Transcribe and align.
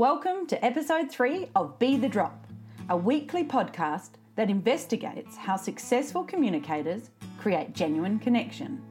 Welcome 0.00 0.46
to 0.46 0.64
episode 0.64 1.10
three 1.10 1.50
of 1.54 1.78
Be 1.78 1.98
the 1.98 2.08
Drop, 2.08 2.46
a 2.88 2.96
weekly 2.96 3.44
podcast 3.44 4.12
that 4.34 4.48
investigates 4.48 5.36
how 5.36 5.56
successful 5.56 6.24
communicators 6.24 7.10
create 7.38 7.74
genuine 7.74 8.18
connection. 8.18 8.82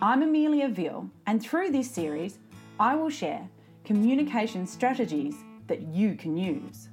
I'm 0.00 0.24
Amelia 0.24 0.68
Veal, 0.70 1.08
and 1.28 1.40
through 1.40 1.70
this 1.70 1.88
series, 1.88 2.40
I 2.80 2.96
will 2.96 3.10
share 3.10 3.48
communication 3.84 4.66
strategies 4.66 5.36
that 5.68 5.82
you 5.82 6.16
can 6.16 6.36
use. 6.36 6.88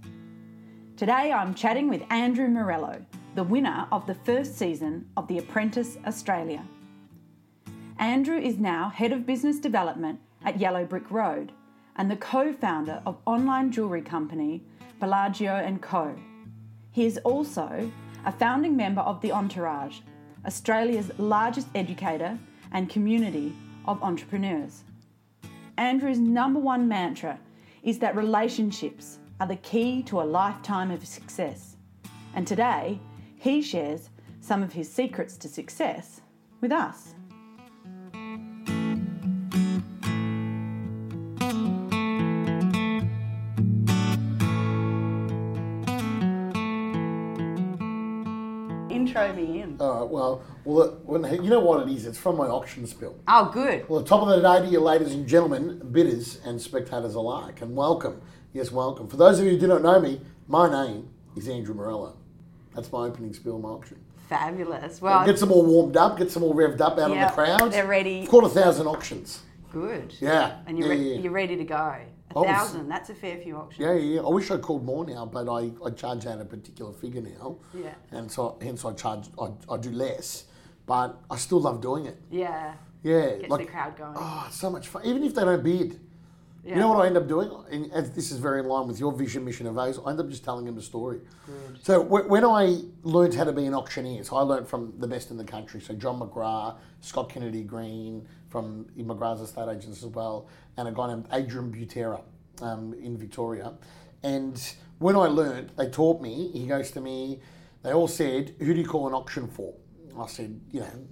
Today, 0.95 1.31
I'm 1.31 1.55
chatting 1.55 1.89
with 1.89 2.03
Andrew 2.11 2.47
Morello, 2.47 3.03
the 3.33 3.43
winner 3.43 3.87
of 3.91 4.05
the 4.05 4.13
first 4.13 4.55
season 4.55 5.09
of 5.17 5.27
The 5.27 5.39
Apprentice 5.39 5.97
Australia. 6.05 6.63
Andrew 7.97 8.37
is 8.37 8.59
now 8.59 8.89
Head 8.89 9.11
of 9.11 9.25
Business 9.25 9.57
Development 9.57 10.19
at 10.45 10.59
Yellow 10.59 10.85
Brick 10.85 11.09
Road 11.09 11.51
and 11.95 12.09
the 12.09 12.15
co-founder 12.15 13.01
of 13.05 13.17
online 13.25 13.71
jewellery 13.71 14.01
company 14.01 14.63
Bellagio 14.99 15.77
& 15.79 15.81
Co. 15.81 16.15
He 16.91 17.05
is 17.05 17.17
also 17.19 17.91
a 18.25 18.31
founding 18.31 18.75
member 18.75 19.01
of 19.01 19.21
The 19.21 19.31
Entourage, 19.31 19.99
Australia's 20.45 21.11
largest 21.17 21.67
educator 21.75 22.37
and 22.71 22.89
community 22.89 23.53
of 23.85 24.01
entrepreneurs. 24.03 24.83
Andrew's 25.77 26.19
number 26.19 26.59
one 26.59 26.87
mantra 26.87 27.39
is 27.83 27.99
that 27.99 28.15
relationships 28.15 29.17
are 29.39 29.47
the 29.47 29.55
key 29.57 30.03
to 30.03 30.21
a 30.21 30.23
lifetime 30.23 30.91
of 30.91 31.05
success. 31.07 31.77
And 32.35 32.45
today, 32.45 32.99
he 33.37 33.61
shares 33.61 34.09
some 34.39 34.61
of 34.61 34.73
his 34.73 34.91
secrets 34.91 35.37
to 35.37 35.47
success 35.49 36.21
with 36.61 36.71
us. 36.71 37.15
Intro 49.29 49.41
me 49.43 49.61
in. 49.61 49.77
All 49.79 50.01
right, 50.01 50.09
well, 50.09 50.43
well, 50.65 50.99
when, 51.03 51.43
you 51.43 51.49
know 51.49 51.59
what 51.59 51.87
it 51.87 51.91
is? 51.93 52.05
It's 52.05 52.17
from 52.17 52.37
my 52.37 52.47
auction 52.47 52.85
spill. 52.87 53.15
Oh, 53.27 53.49
good. 53.53 53.87
Well, 53.89 54.01
the 54.01 54.07
top 54.07 54.21
of 54.21 54.29
the 54.29 54.41
day 54.41 54.65
to 54.65 54.71
you, 54.71 54.79
ladies 54.79 55.13
and 55.13 55.27
gentlemen, 55.27 55.81
bidders 55.91 56.39
and 56.45 56.61
spectators 56.61 57.15
alike, 57.15 57.61
and 57.61 57.75
welcome. 57.75 58.21
Yes, 58.53 58.71
welcome. 58.71 59.07
For 59.07 59.17
those 59.17 59.39
of 59.39 59.45
you 59.45 59.51
who 59.51 59.59
do 59.59 59.67
not 59.67 59.81
know 59.81 59.99
me, 59.99 60.21
my 60.47 60.69
name 60.69 61.09
is 61.35 61.47
Andrew 61.47 61.73
Morello. 61.73 62.17
That's 62.75 62.91
my 62.91 63.05
opening 63.05 63.33
spill, 63.33 63.59
my 63.59 63.69
auction. 63.69 63.97
Fabulous. 64.29 65.01
Well, 65.01 65.25
Get 65.25 65.37
some 65.39 65.51
all 65.51 65.65
warmed 65.65 65.97
up, 65.97 66.17
get 66.17 66.31
some 66.31 66.43
all 66.43 66.53
revved 66.53 66.79
up 66.81 66.97
out 66.97 67.11
Yep, 67.11 67.29
of 67.31 67.35
the 67.35 67.43
crowd. 67.43 67.71
they're 67.71 67.87
ready. 67.87 68.21
I've 68.23 68.29
caught 68.29 68.45
a 68.45 68.49
thousand 68.49 68.87
auctions. 68.87 69.41
good. 69.71 70.13
Yeah. 70.19 70.59
And 70.67 70.77
you're, 70.79 70.93
yeah, 70.93 70.99
re- 70.99 71.13
yeah. 71.15 71.19
you're 71.21 71.31
ready 71.33 71.55
to 71.57 71.63
go. 71.65 71.95
A 72.35 72.39
I 72.39 72.41
was- 72.41 72.47
thousand. 72.47 72.87
That's 72.89 73.09
a 73.09 73.15
fair 73.15 73.37
few 73.37 73.57
auctions. 73.57 73.79
Yeah, 73.79 73.93
yeah. 73.93 74.21
I 74.21 74.29
wish 74.29 74.49
I 74.51 74.57
called 74.57 74.83
more 74.85 75.05
now, 75.05 75.25
but 75.25 75.49
I, 75.49 75.71
I 75.85 75.89
charge 75.91 76.25
out 76.25 76.41
a 76.41 76.45
particular 76.45 76.91
figure 76.93 77.21
now. 77.21 77.57
Yeah. 77.73 77.93
And 78.11 78.31
so 78.31 78.57
hence 78.61 78.83
I 78.85 78.93
charge 78.93 79.27
I, 79.39 79.49
I 79.69 79.77
do 79.77 79.91
less. 79.91 80.45
But 80.85 81.17
I 81.29 81.37
still 81.37 81.61
love 81.61 81.81
doing 81.81 82.05
it. 82.07 82.17
Yeah. 82.29 82.73
Yeah. 83.03 83.35
Gets 83.37 83.49
like 83.49 83.65
the 83.65 83.71
crowd 83.71 83.97
going. 83.97 84.13
Oh, 84.15 84.43
it's 84.47 84.59
so 84.59 84.69
much 84.69 84.87
fun. 84.87 85.05
Even 85.05 85.23
if 85.23 85.33
they 85.35 85.43
don't 85.43 85.63
bid. 85.63 85.99
yeah. 86.63 86.73
You 86.73 86.79
know 86.81 86.89
what 86.89 87.03
I 87.03 87.07
end 87.07 87.17
up 87.17 87.27
doing? 87.27 87.49
And 87.71 87.91
as 87.93 88.11
this 88.11 88.31
is 88.31 88.37
very 88.39 88.59
in 88.59 88.67
line 88.67 88.87
with 88.87 88.99
your 88.99 89.11
vision, 89.11 89.45
mission 89.45 89.67
of 89.67 89.77
A's, 89.77 89.99
I 90.05 90.09
end 90.11 90.19
up 90.19 90.27
just 90.29 90.43
telling 90.43 90.65
them 90.65 90.77
a 90.77 90.81
story. 90.81 91.21
So 91.83 92.03
wh- 92.03 92.29
when 92.29 92.43
I 92.43 92.81
learned 93.03 93.33
how 93.35 93.43
to 93.45 93.53
be 93.53 93.65
an 93.65 93.73
auctioneer, 93.73 94.23
so 94.23 94.35
I 94.37 94.41
learned 94.41 94.67
from 94.67 94.93
the 94.99 95.07
best 95.07 95.31
in 95.31 95.37
the 95.37 95.43
country. 95.45 95.79
So 95.81 95.93
John 95.93 96.19
McGrath, 96.19 96.75
Scott 97.01 97.29
Kennedy 97.29 97.63
Green 97.63 98.27
from 98.51 98.85
McGrath's 98.97 99.41
estate 99.41 99.69
agents 99.69 100.03
as 100.03 100.09
well, 100.09 100.47
and 100.77 100.87
a 100.87 100.91
guy 100.91 101.07
named 101.07 101.27
Adrian 101.31 101.71
Butera 101.73 102.21
um, 102.61 102.93
in 103.01 103.17
Victoria. 103.17 103.73
And 104.21 104.61
when 104.99 105.15
I 105.15 105.25
learned, 105.27 105.71
they 105.77 105.89
taught 105.89 106.21
me, 106.21 106.51
he 106.53 106.67
goes 106.67 106.91
to 106.91 107.01
me, 107.01 107.39
they 107.81 107.93
all 107.93 108.07
said, 108.07 108.53
who 108.59 108.73
do 108.73 108.79
you 108.79 108.85
call 108.85 109.07
an 109.07 109.13
auction 109.13 109.47
for? 109.47 109.73
I 110.19 110.27
said, 110.27 110.59
you 110.71 110.81
know, 110.81 111.07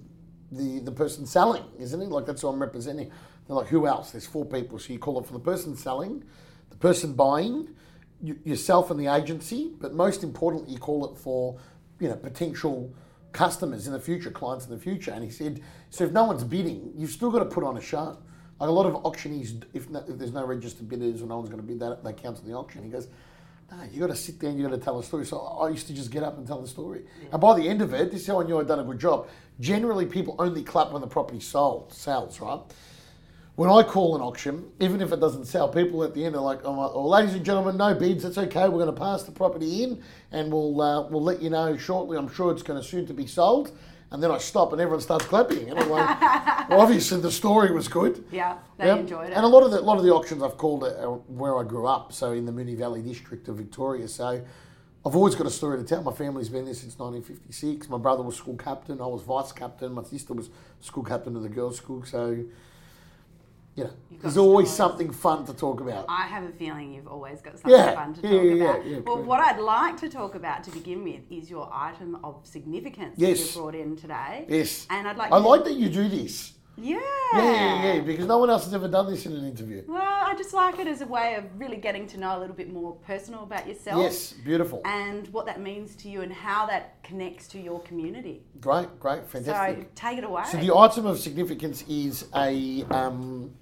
the, 0.52 0.80
the 0.80 0.92
person 0.92 1.26
selling, 1.26 1.64
isn't 1.78 2.00
it? 2.00 2.10
Like 2.10 2.26
that's 2.26 2.42
who 2.42 2.48
I'm 2.48 2.60
representing. 2.60 3.10
They're 3.46 3.56
like, 3.56 3.68
who 3.68 3.86
else? 3.86 4.12
There's 4.12 4.26
four 4.26 4.44
people. 4.44 4.78
So 4.78 4.92
you 4.92 4.98
call 4.98 5.18
it 5.18 5.26
for 5.26 5.32
the 5.32 5.40
person 5.40 5.76
selling, 5.76 6.22
the 6.68 6.76
person 6.76 7.14
buying, 7.14 7.74
yourself 8.22 8.90
and 8.90 9.00
the 9.00 9.06
agency, 9.06 9.72
but 9.80 9.94
most 9.94 10.22
importantly, 10.22 10.74
you 10.74 10.78
call 10.78 11.10
it 11.10 11.18
for, 11.18 11.58
you 11.98 12.08
know, 12.08 12.16
potential 12.16 12.94
customers 13.32 13.86
in 13.86 13.92
the 13.92 14.00
future, 14.00 14.30
clients 14.30 14.66
in 14.66 14.70
the 14.72 14.78
future. 14.78 15.10
And 15.12 15.22
he 15.22 15.30
said, 15.30 15.62
so 15.90 16.04
if 16.04 16.12
no 16.12 16.24
one's 16.24 16.44
bidding, 16.44 16.92
you've 16.96 17.10
still 17.10 17.30
got 17.30 17.40
to 17.40 17.44
put 17.44 17.64
on 17.64 17.76
a 17.76 17.80
show. 17.80 18.18
Like 18.58 18.68
a 18.68 18.72
lot 18.72 18.86
of 18.86 18.94
auctionees, 19.06 19.54
if, 19.72 19.88
no, 19.88 20.04
if 20.06 20.18
there's 20.18 20.32
no 20.32 20.44
registered 20.44 20.88
bidders 20.88 21.22
or 21.22 21.26
no 21.26 21.38
one's 21.38 21.48
going 21.48 21.62
to 21.62 21.66
bid, 21.66 21.80
that 21.80 22.04
they 22.04 22.12
cancel 22.12 22.44
the 22.44 22.52
auction. 22.52 22.82
He 22.82 22.90
goes, 22.90 23.08
no, 23.70 23.78
you 23.90 24.00
got 24.00 24.08
to 24.08 24.16
sit 24.16 24.38
there 24.40 24.50
and 24.50 24.58
you 24.58 24.68
got 24.68 24.74
to 24.74 24.80
tell 24.80 24.98
a 24.98 25.02
story. 25.02 25.24
So 25.24 25.38
I 25.38 25.70
used 25.70 25.86
to 25.86 25.94
just 25.94 26.10
get 26.10 26.22
up 26.22 26.36
and 26.36 26.46
tell 26.46 26.60
the 26.60 26.68
story. 26.68 27.04
And 27.32 27.40
by 27.40 27.58
the 27.58 27.68
end 27.68 27.80
of 27.82 27.94
it, 27.94 28.10
this 28.10 28.22
is 28.22 28.26
how 28.26 28.40
I 28.40 28.44
knew 28.44 28.58
I'd 28.58 28.66
done 28.66 28.80
a 28.80 28.84
good 28.84 28.98
job. 28.98 29.28
Generally, 29.60 30.06
people 30.06 30.36
only 30.38 30.62
clap 30.62 30.90
when 30.90 31.00
the 31.00 31.06
property 31.06 31.40
sold, 31.40 31.92
sells, 31.92 32.40
right? 32.40 32.60
When 33.56 33.68
I 33.68 33.82
call 33.82 34.16
an 34.16 34.22
auction, 34.22 34.70
even 34.80 35.02
if 35.02 35.12
it 35.12 35.20
doesn't 35.20 35.44
sell, 35.44 35.68
people 35.68 36.02
at 36.02 36.14
the 36.14 36.24
end 36.24 36.34
are 36.34 36.42
like, 36.42 36.60
oh, 36.64 36.74
well, 36.74 37.08
ladies 37.08 37.34
and 37.34 37.44
gentlemen, 37.44 37.76
no 37.76 37.94
bids. 37.94 38.24
It's 38.24 38.38
okay. 38.38 38.68
We're 38.68 38.82
going 38.82 38.86
to 38.86 38.92
pass 38.92 39.24
the 39.24 39.32
property 39.32 39.82
in, 39.82 40.02
and 40.32 40.50
we'll 40.52 40.80
uh, 40.80 41.08
we'll 41.08 41.22
let 41.22 41.42
you 41.42 41.50
know 41.50 41.76
shortly. 41.76 42.16
I'm 42.16 42.32
sure 42.32 42.52
it's 42.52 42.62
going 42.62 42.80
to 42.80 42.86
soon 42.86 43.06
to 43.06 43.14
be 43.14 43.26
sold. 43.26 43.72
And 44.12 44.20
then 44.20 44.32
I 44.32 44.38
stop, 44.38 44.72
and 44.72 44.80
everyone 44.80 45.02
starts 45.02 45.24
clapping. 45.26 45.70
And 45.70 45.78
I'm 45.78 45.88
like, 45.88 46.20
well, 46.70 46.80
obviously 46.80 47.20
the 47.20 47.30
story 47.30 47.70
was 47.70 47.86
good. 47.86 48.24
Yeah. 48.32 48.58
They 48.76 48.90
enjoyed 48.90 49.30
it. 49.30 49.34
And 49.34 49.44
a 49.44 49.48
lot 49.48 49.62
of 49.62 49.70
the 49.70 49.80
lot 49.80 49.98
of 49.98 50.04
the 50.04 50.12
auctions 50.12 50.42
I've 50.42 50.56
called 50.56 50.82
uh, 50.84 51.06
where 51.28 51.58
I 51.58 51.62
grew 51.64 51.86
up, 51.86 52.12
so 52.12 52.32
in 52.32 52.44
the 52.44 52.52
Moonee 52.52 52.76
Valley 52.76 53.02
district 53.02 53.46
of 53.48 53.56
Victoria. 53.56 54.08
So 54.08 54.42
I've 55.06 55.16
always 55.16 55.34
got 55.34 55.46
a 55.46 55.50
story 55.50 55.78
to 55.78 55.84
tell. 55.84 56.02
My 56.02 56.12
family's 56.12 56.48
been 56.48 56.64
there 56.64 56.74
since 56.74 56.98
1956. 56.98 57.88
My 57.88 57.98
brother 57.98 58.22
was 58.22 58.36
school 58.36 58.56
captain. 58.56 59.00
I 59.00 59.06
was 59.06 59.22
vice 59.22 59.52
captain. 59.52 59.92
My 59.92 60.02
sister 60.02 60.34
was 60.34 60.50
school 60.80 61.04
captain 61.04 61.36
of 61.36 61.42
the 61.42 61.48
girls' 61.48 61.76
school. 61.76 62.04
So 62.04 62.44
you 63.76 63.84
know, 63.84 63.90
You've 64.10 64.22
there's 64.22 64.36
always 64.36 64.68
stories. 64.70 64.76
something 64.92 65.10
fun 65.12 65.44
to 65.46 65.54
talk 65.54 65.80
about. 65.80 66.04
I 66.08 66.26
have 66.26 66.44
a 66.44 66.52
feeling 66.52 66.92
you've 66.92 67.06
always 67.06 67.40
got 67.40 67.54
something 67.58 67.70
Yeah, 67.70 67.94
fun 67.94 68.14
to 68.14 68.20
yeah, 68.22 68.30
talk 68.30 68.42
yeah, 68.44 68.52
about. 68.64 68.86
yeah, 68.86 68.98
well, 68.98 69.14
correct. 69.16 69.28
what 69.28 69.40
I'd 69.40 69.60
like 69.60 69.96
to 69.98 70.08
talk 70.08 70.34
about 70.34 70.64
to 70.64 70.70
begin 70.72 71.04
with 71.04 71.20
is 71.30 71.48
your 71.48 71.70
item 71.72 72.18
of 72.24 72.40
significance 72.44 73.16
that 73.18 73.28
you've 73.28 73.54
brought 73.54 73.74
in 73.74 73.96
today. 73.96 74.46
Yes. 74.48 74.86
And 74.90 75.06
I'd 75.08 75.16
like 75.16 75.32
I 75.32 75.38
like 75.38 75.64
that 75.64 75.74
you 75.74 75.88
do 75.88 76.08
this. 76.08 76.52
Yeah. 76.76 76.98
Yeah, 77.34 77.42
yeah, 77.42 77.94
yeah, 77.94 78.00
because 78.00 78.26
no 78.26 78.38
one 78.38 78.50
else 78.50 78.64
has 78.64 78.74
ever 78.74 78.88
done 78.88 79.10
this 79.10 79.26
in 79.26 79.32
an 79.32 79.44
interview. 79.46 79.84
Well, 79.86 80.02
I 80.02 80.34
just 80.36 80.52
like 80.54 80.78
it 80.78 80.86
as 80.86 81.00
a 81.00 81.06
way 81.06 81.34
of 81.34 81.44
really 81.58 81.76
getting 81.76 82.06
to 82.08 82.18
know 82.18 82.36
a 82.36 82.40
little 82.40 82.56
bit 82.56 82.72
more 82.72 82.94
personal 83.06 83.42
about 83.42 83.68
yourself. 83.68 84.02
Yes, 84.02 84.32
beautiful. 84.32 84.82
And 84.84 85.28
what 85.28 85.46
that 85.46 85.60
means 85.60 85.94
to 85.96 86.08
you 86.08 86.22
and 86.22 86.32
how 86.32 86.66
that 86.66 87.02
connects 87.02 87.46
to 87.48 87.60
your 87.60 87.80
community. 87.80 88.42
Great, 88.60 88.98
great, 88.98 89.28
fantastic. 89.28 89.82
So 89.82 89.88
take 89.94 90.18
it 90.18 90.24
away. 90.24 90.44
So 90.50 90.58
the 90.58 90.74
item 90.74 91.06
of 91.06 91.18
significance 91.18 91.84
is 91.88 92.26
a 92.34 92.84
um, 92.90 93.54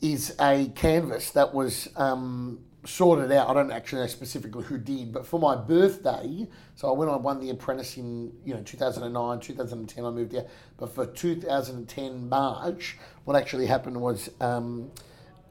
is 0.00 0.36
a 0.40 0.68
canvas 0.74 1.30
that 1.30 1.54
was 1.54 1.88
um, 1.96 2.60
sorted 2.84 3.30
out. 3.32 3.48
I 3.48 3.54
don't 3.54 3.70
actually 3.70 4.02
know 4.02 4.08
specifically 4.08 4.64
who 4.64 4.78
did, 4.78 5.12
but 5.12 5.26
for 5.26 5.38
my 5.38 5.54
birthday, 5.54 6.48
so 6.74 6.88
I 6.88 6.96
went 6.96 7.10
I 7.10 7.16
won 7.16 7.40
the 7.40 7.50
Apprentice 7.50 7.96
in 7.96 8.32
you 8.44 8.54
know 8.54 8.62
2009, 8.62 9.40
2010, 9.40 10.04
I 10.04 10.10
moved 10.10 10.32
here. 10.32 10.46
But 10.76 10.94
for 10.94 11.06
2010 11.06 12.28
March, 12.28 12.98
what 13.24 13.36
actually 13.36 13.66
happened 13.66 14.00
was 14.00 14.30
um, 14.40 14.90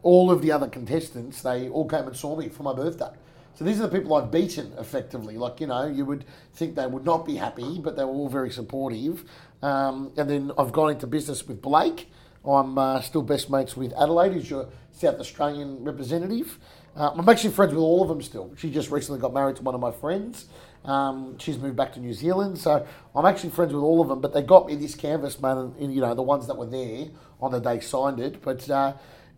all 0.04 0.32
of 0.32 0.42
the 0.42 0.52
other 0.52 0.68
contestants 0.68 1.42
they 1.42 1.70
all 1.70 1.88
came 1.88 2.08
and 2.08 2.16
saw 2.16 2.36
me 2.36 2.50
for 2.50 2.64
my 2.64 2.74
birthday. 2.74 3.10
So 3.56 3.66
these 3.66 3.80
are 3.80 3.88
the 3.88 4.00
people 4.00 4.16
I've 4.16 4.32
beaten 4.32 4.74
effectively. 4.80 5.38
Like, 5.38 5.60
you 5.60 5.68
know, 5.68 5.86
you 5.86 6.06
would 6.06 6.26
think 6.54 6.76
they 6.76 6.88
would 6.88 7.06
not 7.06 7.26
be 7.26 7.36
happy, 7.36 7.80
but 7.80 7.96
they 7.96 8.04
were 8.04 8.12
all 8.12 8.30
very 8.30 8.50
supportive. 8.50 9.24
Um, 9.62 10.12
and 10.18 10.30
then 10.30 10.52
I've 10.58 10.72
gone 10.72 10.92
into 10.92 11.06
business 11.06 11.48
with 11.48 11.62
Blake. 11.62 12.10
I'm 12.44 12.78
uh, 12.78 13.02
still 13.02 13.22
best 13.22 13.52
mates 13.52 13.78
with 13.78 13.94
Adelaide, 13.94 14.34
who's 14.34 14.50
your 14.50 14.70
South 14.92 15.20
Australian 15.20 15.84
representative. 15.84 16.58
Uh, 16.96 17.12
I'm 17.16 17.28
actually 17.30 17.52
friends 17.52 17.74
with 17.74 17.82
all 17.82 18.02
of 18.02 18.10
them 18.10 18.22
still. 18.22 18.54
She 18.58 18.70
just 18.70 18.92
recently 18.92 19.20
got 19.20 19.34
married 19.34 19.56
to 19.58 19.64
one 19.64 19.76
of 19.76 19.82
my 19.82 19.92
friends. 19.92 20.46
Um, 20.84 21.38
she's 21.38 21.58
moved 21.58 21.76
back 21.76 21.94
to 21.94 22.00
New 22.00 22.14
Zealand, 22.14 22.58
so 22.58 22.86
I'm 23.16 23.26
actually 23.26 23.52
friends 23.52 23.74
with 23.74 23.84
all 23.84 24.02
of 24.02 24.10
them. 24.10 24.20
But 24.20 24.34
they 24.34 24.42
got 24.42 24.68
me 24.68 24.76
this 24.76 24.96
canvas, 24.96 25.40
man, 25.40 25.74
and 25.80 25.94
you 25.94 26.02
know 26.02 26.14
the 26.14 26.22
ones 26.22 26.48
that 26.48 26.58
were 26.58 26.66
there 26.66 27.08
on 27.40 27.52
the 27.52 27.60
day 27.60 27.80
signed 27.80 28.20
it. 28.20 28.42
But 28.42 28.70
uh, 28.70 28.94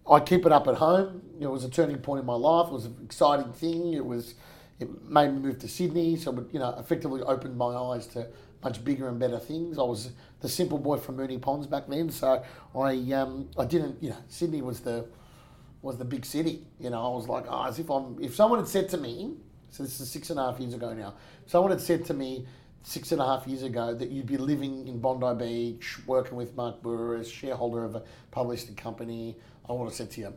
I 0.10 0.20
keep 0.20 0.46
it 0.46 0.52
up 0.52 0.68
at 0.68 0.76
home. 0.76 1.22
It 1.40 1.48
was 1.48 1.64
a 1.64 1.70
turning 1.70 1.98
point 1.98 2.22
in 2.22 2.26
my 2.26 2.36
life. 2.36 2.70
It 2.70 2.74
was 2.74 2.86
an 2.86 2.98
exciting 3.04 3.54
thing. 3.54 3.94
It 3.94 4.06
was, 4.06 4.36
it 4.80 5.04
made 5.04 5.32
me 5.32 5.40
move 5.40 5.60
to 5.60 5.68
Sydney, 5.68 6.18
so 6.18 6.36
it, 6.38 6.48
you 6.52 6.60
know, 6.60 6.76
effectively 6.80 7.22
opened 7.22 7.56
my 7.56 7.76
eyes 7.76 8.08
to 8.08 8.28
much 8.64 8.84
bigger 8.84 9.10
and 9.10 9.20
better 9.20 9.40
things. 9.40 9.78
I 9.78 9.84
was 9.84 10.12
the 10.42 10.50
simple 10.50 10.78
boy 10.78 10.98
from 10.98 11.18
Moonee 11.18 11.42
Ponds 11.42 11.68
back 11.68 11.84
then, 11.88 12.10
so 12.10 12.44
I, 12.76 12.96
um, 13.14 13.50
I 13.58 13.66
didn't, 13.66 14.02
you 14.02 14.10
know, 14.10 14.18
Sydney 14.30 14.62
was 14.62 14.80
the, 14.80 15.06
was 15.84 15.98
the 15.98 16.06
big 16.06 16.26
city. 16.26 16.66
You 16.80 16.90
know, 16.90 17.06
I 17.06 17.16
was 17.16 17.28
like, 17.28 17.46
oh, 17.48 17.68
as 17.68 17.78
if 17.78 17.92
I'm, 17.92 18.18
if 18.20 18.34
someone 18.34 18.58
had 18.58 18.68
said 18.68 18.90
to 18.90 18.98
me, 18.98 19.36
so 19.70 19.84
this 19.84 20.00
is 20.00 20.10
six 20.10 20.32
and 20.32 20.40
a 20.40 20.52
half 20.52 20.60
years 20.60 20.74
ago 20.74 20.94
now, 20.94 21.14
someone 21.46 21.72
had 21.72 21.82
said 21.82 22.06
to 22.06 22.14
me 22.14 22.48
six 22.84 23.12
and 23.12 23.22
a 23.22 23.26
half 23.26 23.46
years 23.48 23.64
ago 23.64 23.94
that 23.94 24.10
you'd 24.10 24.26
be 24.26 24.38
living 24.38 24.88
in 24.88 25.00
Bondi 25.00 25.46
Beach, 25.46 26.00
working 26.08 26.38
with 26.38 26.56
Mark 26.56 26.82
Bouris 26.82 27.22
as 27.22 27.32
shareholder 27.32 27.84
of 27.84 27.96
a 27.96 28.04
publicity 28.32 28.74
company, 28.74 29.36
I 29.70 29.74
would 29.74 29.86
have 29.86 29.94
said 29.94 30.10
to 30.12 30.22
you, 30.22 30.34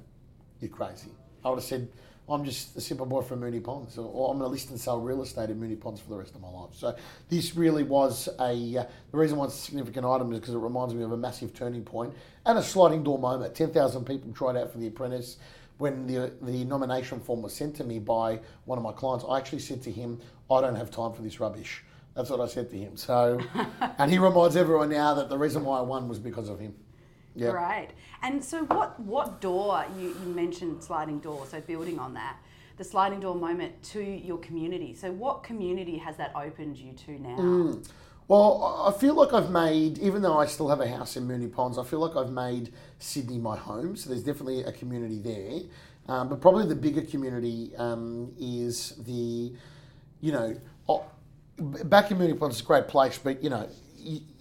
you're 0.60 0.70
crazy. 0.70 1.10
I 1.44 1.50
would 1.50 1.56
have 1.56 1.64
said, 1.64 1.88
I'm 2.28 2.44
just 2.44 2.76
a 2.76 2.81
simple 2.81 3.06
boy 3.06 3.23
from 3.23 3.40
Moonee 3.40 3.62
Ponds, 3.62 3.96
or 3.99 4.31
I'm 4.31 4.38
going 4.38 4.49
to 4.49 4.52
list 4.52 4.70
and 4.70 4.81
sell 4.81 5.00
real 5.00 5.23
estate 5.23 5.49
in 5.49 5.61
Moonee 5.61 5.81
Ponds 5.81 6.00
for 6.00 6.11
the 6.11 6.17
rest 6.17 6.34
of 6.34 6.40
my 6.40 6.49
life. 6.49 6.70
So 6.73 6.96
this 7.28 7.55
really 7.55 7.84
was 7.84 8.28
a, 8.40 8.78
uh, 8.78 8.84
the 9.12 9.17
reason 9.17 9.38
why 9.38 9.44
it's 9.44 9.55
a 9.55 9.58
significant 9.58 10.05
item 10.05 10.32
is 10.32 10.40
because 10.40 10.55
it 10.55 10.58
reminds 10.58 10.93
me 10.93 11.05
of 11.05 11.12
a 11.12 11.17
massive 11.17 11.55
turning 11.55 11.84
point 11.84 12.14
and 12.44 12.58
a 12.58 12.62
sliding 12.62 13.05
door 13.05 13.19
moment. 13.19 13.55
10,000 13.55 14.05
people 14.05 14.32
tried 14.32 14.56
out 14.56 14.73
for 14.73 14.78
The 14.78 14.88
Apprentice. 14.88 15.37
When 15.78 16.06
the, 16.06 16.32
the 16.43 16.64
nomination 16.64 17.20
form 17.20 17.43
was 17.43 17.55
sent 17.55 17.76
to 17.76 17.84
me 17.84 18.00
by 18.00 18.40
one 18.64 18.79
of 18.79 18.82
my 18.82 18.93
clients, 18.93 19.25
I 19.29 19.38
actually 19.38 19.61
said 19.61 19.82
to 19.82 19.93
him, 19.93 20.19
I 20.50 20.61
don't 20.62 20.75
have 20.75 20.90
time 20.90 21.12
for 21.12 21.22
this 21.22 21.38
rubbish. 21.38 21.84
That's 22.17 22.31
what 22.31 22.40
I 22.40 22.46
said 22.46 22.70
to 22.70 22.76
him. 22.76 22.96
So, 22.96 23.40
and 23.99 24.11
he 24.11 24.19
reminds 24.19 24.56
everyone 24.56 24.88
now 24.88 25.14
that 25.14 25.29
the 25.29 25.38
reason 25.38 25.64
why 25.64 25.79
I 25.79 25.82
won 25.82 26.08
was 26.08 26.19
because 26.19 26.49
of 26.49 26.58
him. 26.58 26.75
Yeah. 27.37 27.49
Right. 27.49 27.91
And 28.23 28.43
so, 28.43 28.65
what 28.65 28.99
what 28.99 29.41
door 29.41 29.85
you, 29.99 30.09
you 30.09 30.33
mentioned 30.35 30.83
sliding 30.83 31.21
door? 31.21 31.47
So 31.49 31.61
building 31.61 31.99
on 31.99 32.15
that, 32.15 32.38
the 32.79 32.85
sliding 32.85 33.21
door 33.21 33.35
moment 33.35 33.83
to 33.93 34.03
your 34.03 34.38
community. 34.38 34.94
So, 34.94 35.12
what 35.12 35.43
community 35.43 35.99
has 35.99 36.17
that 36.17 36.33
opened 36.35 36.79
you 36.79 36.93
to 36.93 37.12
now? 37.21 37.37
Mm. 37.37 37.88
Well, 38.29 38.85
I 38.88 38.99
feel 38.99 39.15
like 39.15 39.33
I've 39.33 39.50
made, 39.50 39.99
even 39.99 40.21
though 40.21 40.37
I 40.37 40.47
still 40.47 40.69
have 40.69 40.81
a 40.81 40.88
house 40.88 41.17
in 41.17 41.29
Moonee 41.29 41.53
Ponds, 41.53 41.79
I 41.79 41.85
feel 41.85 42.00
like 42.00 42.17
I've 42.17 42.33
made 42.33 42.73
Sydney 42.99 43.39
my 43.39 43.56
home. 43.56 43.94
So 43.94 44.11
there's 44.11 44.25
definitely 44.25 44.62
a 44.65 44.73
community 44.73 45.21
there. 45.21 45.61
Um, 46.09 46.29
but 46.29 46.41
probably 46.41 46.67
the 46.67 46.75
bigger 46.75 47.03
community 47.03 47.71
um, 47.77 48.32
is 48.39 48.94
the, 49.06 49.53
you 50.21 50.32
know, 50.32 50.56
back 51.59 52.11
in 52.11 52.19
Moonee 52.19 52.39
Ponds 52.39 52.56
is 52.56 52.62
a 52.62 52.65
great 52.65 52.89
place, 52.89 53.19
but 53.19 53.43
you 53.43 53.50
know, 53.50 53.69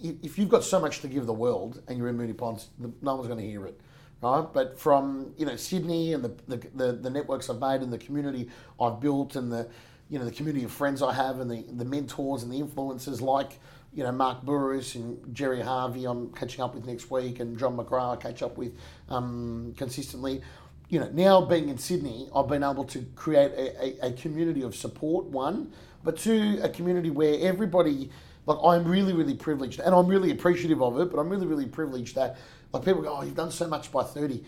if 0.00 0.38
you've 0.38 0.48
got 0.48 0.64
so 0.64 0.80
much 0.80 1.00
to 1.00 1.08
give 1.08 1.26
the 1.26 1.32
world 1.32 1.82
and 1.88 1.98
you're 1.98 2.08
in 2.08 2.16
Moonee 2.16 2.36
Ponds, 2.36 2.68
no 2.78 3.14
one's 3.14 3.26
going 3.26 3.40
to 3.40 3.46
hear 3.46 3.66
it, 3.66 3.80
right? 4.22 4.46
But 4.52 4.78
from 4.78 5.32
you 5.36 5.46
know 5.46 5.56
Sydney 5.56 6.12
and 6.12 6.24
the, 6.24 6.34
the, 6.48 6.68
the, 6.74 6.92
the, 6.92 7.10
networks 7.10 7.50
I've 7.50 7.60
made 7.60 7.82
and 7.82 7.92
the 7.92 7.98
community 7.98 8.48
I've 8.80 9.00
built 9.00 9.36
and 9.36 9.52
the 9.52 9.68
you 10.08 10.18
know 10.18 10.24
the 10.24 10.30
community 10.30 10.64
of 10.64 10.70
friends 10.70 11.02
I 11.02 11.12
have 11.12 11.40
and 11.40 11.50
the, 11.50 11.64
the 11.72 11.84
mentors 11.84 12.42
and 12.42 12.52
the 12.52 12.60
influencers 12.60 13.20
like 13.20 13.58
you 13.92 14.04
know 14.04 14.12
Mark 14.12 14.44
Bouris 14.44 14.94
and 14.94 15.34
Gerry 15.34 15.60
Harvey 15.60 16.04
I'm 16.04 16.32
catching 16.32 16.60
up 16.62 16.74
with 16.74 16.86
next 16.86 17.10
week 17.10 17.40
and 17.40 17.58
John 17.58 17.76
McGrath 17.76 18.12
I 18.12 18.16
catch 18.16 18.42
up 18.42 18.56
with 18.56 18.72
um, 19.08 19.74
consistently. 19.76 20.42
You 20.88 21.00
know 21.00 21.10
now 21.12 21.40
being 21.40 21.68
in 21.68 21.78
Sydney, 21.78 22.28
I've 22.34 22.46
been 22.46 22.62
able 22.62 22.84
to 22.84 23.04
create 23.16 23.50
a, 23.52 24.06
a, 24.06 24.10
a 24.10 24.12
community 24.12 24.62
of 24.62 24.76
support. 24.76 25.24
One, 25.26 25.72
but 26.04 26.16
two, 26.16 26.60
a 26.62 26.68
community 26.68 27.10
where 27.10 27.36
everybody 27.40 28.10
like 28.46 28.58
I'm 28.64 28.84
really, 28.84 29.12
really 29.12 29.34
privileged, 29.34 29.80
and 29.80 29.94
I'm 29.94 30.06
really 30.06 30.30
appreciative 30.30 30.82
of 30.82 30.98
it. 31.00 31.10
But 31.10 31.18
I'm 31.18 31.28
really, 31.28 31.46
really 31.46 31.66
privileged 31.66 32.14
that 32.14 32.36
like 32.72 32.84
people 32.84 33.02
go, 33.02 33.16
"Oh, 33.18 33.22
you've 33.22 33.34
done 33.34 33.50
so 33.50 33.66
much 33.66 33.92
by 33.92 34.02
30." 34.02 34.44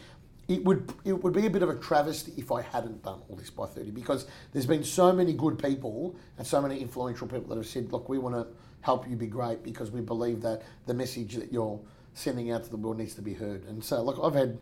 It 0.47 0.65
would 0.65 0.93
it 1.05 1.23
would 1.23 1.35
be 1.35 1.47
a 1.47 1.51
bit 1.51 1.63
of 1.63 1.69
a 1.69 1.77
travesty 1.77 2.33
if 2.37 2.51
I 2.51 2.63
hadn't 2.63 3.03
done 3.03 3.21
all 3.29 3.37
this 3.37 3.51
by 3.51 3.67
30 3.67 3.91
because 3.91 4.27
there's 4.53 4.65
been 4.65 4.83
so 4.83 5.13
many 5.13 5.35
good 5.35 5.59
people 5.59 6.17
and 6.39 6.47
so 6.47 6.63
many 6.63 6.81
influential 6.81 7.27
people 7.27 7.49
that 7.49 7.57
have 7.57 7.67
said, 7.67 7.93
"Look, 7.93 8.09
we 8.09 8.19
want 8.19 8.35
to 8.35 8.47
help 8.81 9.09
you 9.09 9.17
be 9.17 9.27
great 9.27 9.63
because 9.63 9.91
we 9.91 10.01
believe 10.01 10.41
that 10.43 10.63
the 10.87 10.95
message 10.95 11.35
that 11.35 11.53
you're 11.53 11.79
sending 12.15 12.51
out 12.51 12.65
to 12.65 12.71
the 12.71 12.77
world 12.77 12.99
needs 12.99 13.15
to 13.17 13.23
be 13.23 13.35
heard." 13.35 13.65
And 13.67 13.85
so, 13.85 14.03
look, 14.03 14.19
I've 14.23 14.35
had 14.35 14.59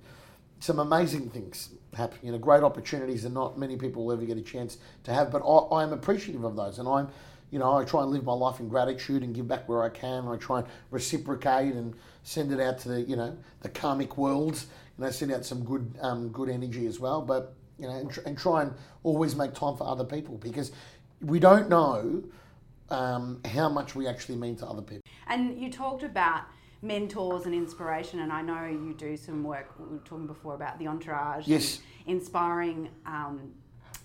some 0.59 0.79
amazing 0.79 1.29
things 1.31 1.71
happen. 1.95 2.19
You 2.23 2.33
know, 2.33 2.39
great 2.39 2.63
opportunities 2.63 3.23
that 3.23 3.33
not 3.33 3.59
many 3.59 3.77
people 3.77 4.07
will 4.07 4.13
ever 4.13 4.25
get 4.25 4.39
a 4.39 4.43
chance 4.43 4.79
to 5.05 5.13
have. 5.13 5.31
But 5.31 5.43
I, 5.43 5.83
am 5.83 5.93
appreciative 5.93 6.45
of 6.45 6.57
those, 6.57 6.79
and 6.79 6.89
I'm 6.89 7.09
you 7.51 7.59
know, 7.59 7.77
I 7.77 7.85
try 7.85 8.03
and 8.03 8.11
live 8.11 8.25
my 8.25 8.33
life 8.33 8.61
in 8.61 8.69
gratitude 8.69 9.23
and 9.23 9.35
give 9.35 9.47
back 9.47 9.69
where 9.69 9.83
I 9.83 9.89
can. 9.89 10.27
I 10.27 10.37
try 10.37 10.61
and 10.61 10.69
reciprocate 10.91 11.75
and 11.75 11.95
send 12.23 12.53
it 12.53 12.61
out 12.61 12.79
to 12.81 12.89
the, 12.89 13.03
you 13.03 13.17
know, 13.17 13.37
the 13.61 13.69
karmic 13.69 14.19
worlds. 14.19 14.67
You 14.99 15.05
know, 15.05 15.11
send 15.11 15.33
out 15.33 15.45
some 15.45 15.65
good, 15.65 15.95
um, 16.01 16.29
good 16.29 16.49
energy 16.49 16.87
as 16.87 16.99
well. 16.99 17.23
But 17.23 17.55
you 17.79 17.87
know, 17.87 17.95
and, 17.95 18.11
tr- 18.11 18.21
and, 18.27 18.39
try 18.39 18.63
and 18.63 18.73
always 19.03 19.37
make 19.37 19.55
time 19.55 19.77
for 19.77 19.87
other 19.87 20.05
people 20.05 20.39
because 20.39 20.73
we 21.21 21.39
don't 21.39 21.69
know 21.69 22.25
um, 22.91 23.41
how 23.45 23.69
much 23.69 23.95
we 23.95 24.07
actually 24.07 24.37
mean 24.37 24.57
to 24.57 24.67
other 24.67 24.83
people. 24.83 25.03
And 25.27 25.61
you 25.61 25.71
talked 25.71 26.03
about 26.03 26.45
mentors 26.83 27.47
and 27.47 27.55
inspiration, 27.55 28.21
and 28.21 28.33
I 28.33 28.43
know 28.43 28.65
you 28.67 28.95
do 28.97 29.17
some 29.17 29.43
work. 29.43 29.75
We 29.79 29.97
were 29.97 30.05
talking 30.05 30.27
before 30.27 30.55
about 30.55 30.79
the 30.79 30.87
entourage. 30.87 31.47
Yes. 31.47 31.81
inspiring. 32.07 32.89
Um, 33.05 33.53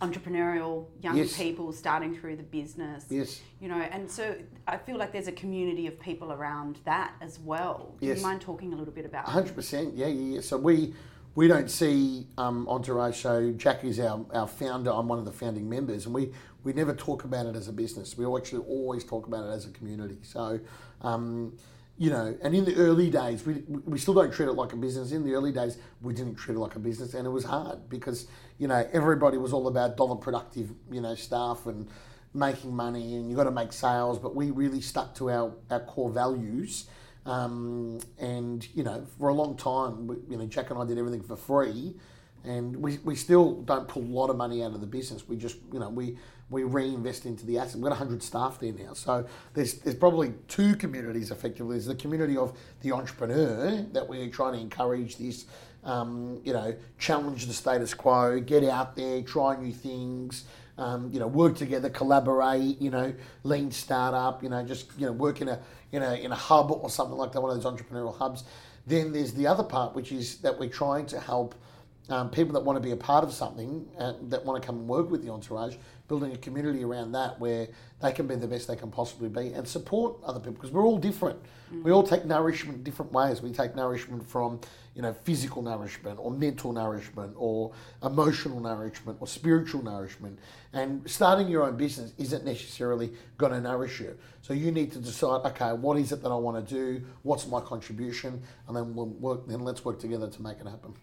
entrepreneurial 0.02 0.86
young 1.02 1.16
yes. 1.16 1.38
people 1.38 1.72
starting 1.72 2.16
through 2.16 2.36
the 2.36 2.44
business. 2.44 3.06
Yes. 3.10 3.42
You 3.60 3.70
know, 3.70 3.76
and 3.76 4.10
so 4.10 4.36
I 4.68 4.78
feel 4.78 4.98
like 4.98 5.12
there's 5.12 5.28
a 5.28 5.32
community 5.32 5.88
of 5.88 6.00
people 6.00 6.34
around 6.34 6.80
that 6.86 7.14
as 7.22 7.40
well. 7.40 7.96
Do 8.00 8.08
yes. 8.08 8.18
you 8.18 8.24
mind 8.24 8.42
talking 8.42 8.74
a 8.74 8.76
little 8.76 8.94
bit 8.94 9.06
about? 9.06 9.26
Hundred 9.26 9.56
percent. 9.56 9.96
Yeah, 9.96 10.08
yeah, 10.08 10.36
yeah. 10.36 10.42
So 10.42 10.58
we 10.58 10.94
we 11.36 11.48
don't 11.48 11.70
see 11.70 12.28
um, 12.38 12.68
Entourage. 12.68 13.18
So 13.18 13.52
Jack 13.52 13.84
is 13.84 14.00
our, 14.00 14.26
our 14.34 14.48
founder. 14.48 14.92
I'm 14.92 15.08
one 15.08 15.20
of 15.20 15.26
the 15.26 15.32
founding 15.32 15.70
members, 15.70 16.06
and 16.06 16.16
we 16.16 16.32
we 16.64 16.74
never 16.74 16.94
talk 16.94 17.24
about 17.24 17.46
it 17.46 17.56
as 17.56 17.68
a 17.68 17.74
business. 17.74 18.18
We 18.18 18.26
actually 18.26 18.66
always 18.66 19.04
talk 19.04 19.28
about 19.28 19.46
it 19.48 19.52
as 19.52 19.66
a 19.66 19.70
community. 19.70 20.18
So. 20.24 20.60
Um, 21.02 21.58
you 21.98 22.10
know, 22.10 22.36
and 22.42 22.56
in 22.56 22.66
the 22.66 22.76
early 22.78 23.10
days, 23.10 23.46
we, 23.46 23.64
we 23.86 24.00
still 24.00 24.14
don't 24.14 24.34
treat 24.34 24.48
it 24.48 24.54
like 24.54 24.74
a 24.74 24.76
business. 24.76 25.12
In 25.12 25.24
the 25.24 25.34
early 25.34 25.52
days, 25.52 25.78
we 26.02 26.14
didn't 26.14 26.36
treat 26.36 26.56
it 26.56 26.60
like 26.60 26.76
a 26.76 26.80
business, 26.80 27.14
and 27.14 27.28
it 27.28 27.30
was 27.30 27.44
hard 27.44 27.90
because, 27.90 28.28
you 28.58 28.68
know, 28.68 28.88
everybody 28.92 29.38
was 29.38 29.54
all 29.54 29.68
about 29.68 29.98
dollar 29.98 30.16
productive, 30.16 30.72
you 30.92 31.02
know, 31.02 31.16
staff 31.16 31.66
and 31.66 31.88
making 32.34 32.76
money, 32.76 33.16
and 33.16 33.30
you 33.30 33.36
got 33.36 33.44
to 33.44 33.52
make 33.52 33.72
sales. 33.72 34.18
But 34.18 34.36
we 34.36 34.52
really 34.52 34.82
stuck 34.82 35.14
to 35.16 35.30
our, 35.30 35.54
our 35.70 35.82
core 35.82 36.10
values. 36.10 36.86
Um, 37.26 38.00
and, 38.18 38.68
you 38.74 38.84
know, 38.84 39.06
for 39.20 39.30
a 39.30 39.34
long 39.34 39.56
time, 39.56 40.24
you 40.28 40.38
know, 40.38 40.48
Jack 40.48 40.72
and 40.72 40.80
I 40.80 40.86
did 40.86 40.98
everything 40.98 41.22
for 41.22 41.36
free 41.36 41.96
and 42.44 42.76
we, 42.76 42.98
we 43.04 43.16
still 43.16 43.62
don't 43.62 43.88
pull 43.88 44.04
a 44.04 44.06
lot 44.06 44.30
of 44.30 44.36
money 44.36 44.64
out 44.64 44.74
of 44.74 44.82
the 44.82 44.88
business. 44.88 45.28
We 45.28 45.38
just, 45.38 45.58
you 45.72 45.80
know, 45.80 45.90
we, 45.90 46.18
we 46.50 46.64
reinvest 46.64 47.26
into 47.26 47.46
the 47.46 47.60
asset. 47.60 47.76
We've 47.76 47.84
got 47.84 47.92
100 47.92 48.24
staff 48.24 48.60
there 48.60 48.74
now. 48.74 48.94
So 48.94 49.26
there's, 49.54 49.76
there's 49.76 49.96
probably 49.96 50.34
two 50.48 50.76
communities 50.76 51.32
effectively. 51.32 51.76
There's 51.76 51.86
the 51.86 51.96
community 51.96 52.38
of 52.38 52.58
the 52.82 52.94
entrepreneur 52.94 53.86
that 53.94 54.08
we're 54.08 54.30
trying 54.30 54.54
to 54.54 54.60
encourage 54.60 55.18
this, 55.18 55.46
um, 55.84 56.42
you 56.44 56.54
know, 56.54 56.76
challenge 56.98 57.46
the 57.46 57.54
status 57.54 57.94
quo, 57.94 58.40
get 58.40 58.64
out 58.64 58.96
there, 58.96 59.22
try 59.22 59.56
new 59.56 59.72
things, 59.72 60.46
um, 60.80 61.12
you 61.14 61.20
know, 61.20 61.28
work 61.28 61.56
together, 61.56 61.90
collaborate, 61.90 62.82
you 62.82 62.90
know, 62.90 63.14
lean 63.44 63.70
startup, 63.70 64.42
you 64.42 64.50
know, 64.50 64.64
just, 64.64 64.90
you 64.98 65.06
know, 65.06 65.12
work 65.12 65.42
in 65.42 65.48
a, 65.48 65.60
in 65.92 66.02
a, 66.02 66.16
in 66.16 66.32
a 66.32 66.36
hub 66.36 66.72
or 66.72 66.90
something 66.90 67.18
like 67.18 67.32
that, 67.34 67.42
one 67.42 67.56
of 67.56 67.62
those 67.62 67.72
entrepreneurial 67.72 68.18
hubs. 68.18 68.46
Then 68.88 69.14
there's 69.14 69.34
the 69.34 69.46
other 69.46 69.64
part, 69.64 69.96
which 69.96 70.12
is 70.12 70.38
that 70.38 70.60
we're 70.60 70.70
trying 70.70 71.06
to 71.08 71.20
help– 71.20 71.54
um, 72.12 72.30
people 72.30 72.54
that 72.54 72.62
want 72.62 72.78
to 72.78 72.82
be 72.82 72.92
a 72.92 72.98
part 72.98 73.24
of 73.24 73.32
something, 73.32 73.88
uh, 73.98 74.14
that 74.24 74.44
want 74.44 74.62
to 74.62 74.66
come 74.66 74.78
and 74.78 74.88
work 74.88 75.10
with 75.10 75.24
the 75.24 75.32
entourage, 75.32 75.76
building 76.08 76.34
a 76.34 76.38
community 76.38 76.84
around 76.84 77.14
that 77.14 77.40
where 77.40 77.70
they 78.02 78.12
can 78.12 78.28
be 78.28 78.36
the 78.36 78.48
best 78.48 78.68
they 78.68 78.76
can 78.76 78.92
possibly 78.92 79.30
be 79.30 79.54
and 79.54 79.66
support 79.66 80.18
other 80.26 80.40
people 80.40 80.54
because 80.54 80.72
we're 80.72 80.86
all 80.86 80.98
different. 80.98 81.42
Mm-hmm. 81.42 81.84
We 81.84 81.92
all 81.92 82.04
take 82.04 82.26
nourishment 82.26 82.84
different 82.84 83.14
ways. 83.14 83.42
We 83.42 83.52
take 83.52 83.76
nourishment 83.78 84.28
from, 84.28 84.60
you 84.94 85.04
know, 85.04 85.14
physical 85.14 85.62
nourishment 85.62 86.20
or 86.20 86.30
mental 86.30 86.74
nourishment 86.74 87.34
or 87.38 87.72
emotional 88.04 88.60
nourishment 88.60 89.20
or 89.22 89.28
spiritual 89.28 89.84
nourishment. 89.84 90.38
And 90.74 91.10
starting 91.10 91.48
your 91.48 91.64
own 91.64 91.78
business 91.78 92.12
isn't 92.18 92.44
necessarily 92.44 93.14
going 93.38 93.54
to 93.54 93.62
nourish 93.62 94.02
you. 94.02 94.18
So 94.42 94.54
you 94.54 94.72
need 94.72 94.92
to 94.92 95.00
decide, 95.00 95.46
okay, 95.46 95.72
what 95.72 95.98
is 95.98 96.12
it 96.12 96.22
that 96.24 96.30
I 96.30 96.36
want 96.36 96.68
to 96.68 96.74
do? 96.74 97.06
What's 97.24 97.48
my 97.48 97.62
contribution? 97.62 98.42
And 98.68 98.76
then 98.76 98.96
we'll 98.96 99.06
work. 99.06 99.48
Then 99.48 99.62
let's 99.62 99.86
work 99.86 100.00
together 100.00 100.30
to 100.30 100.42
make 100.42 100.60
it 100.60 100.68
happen. 100.68 100.94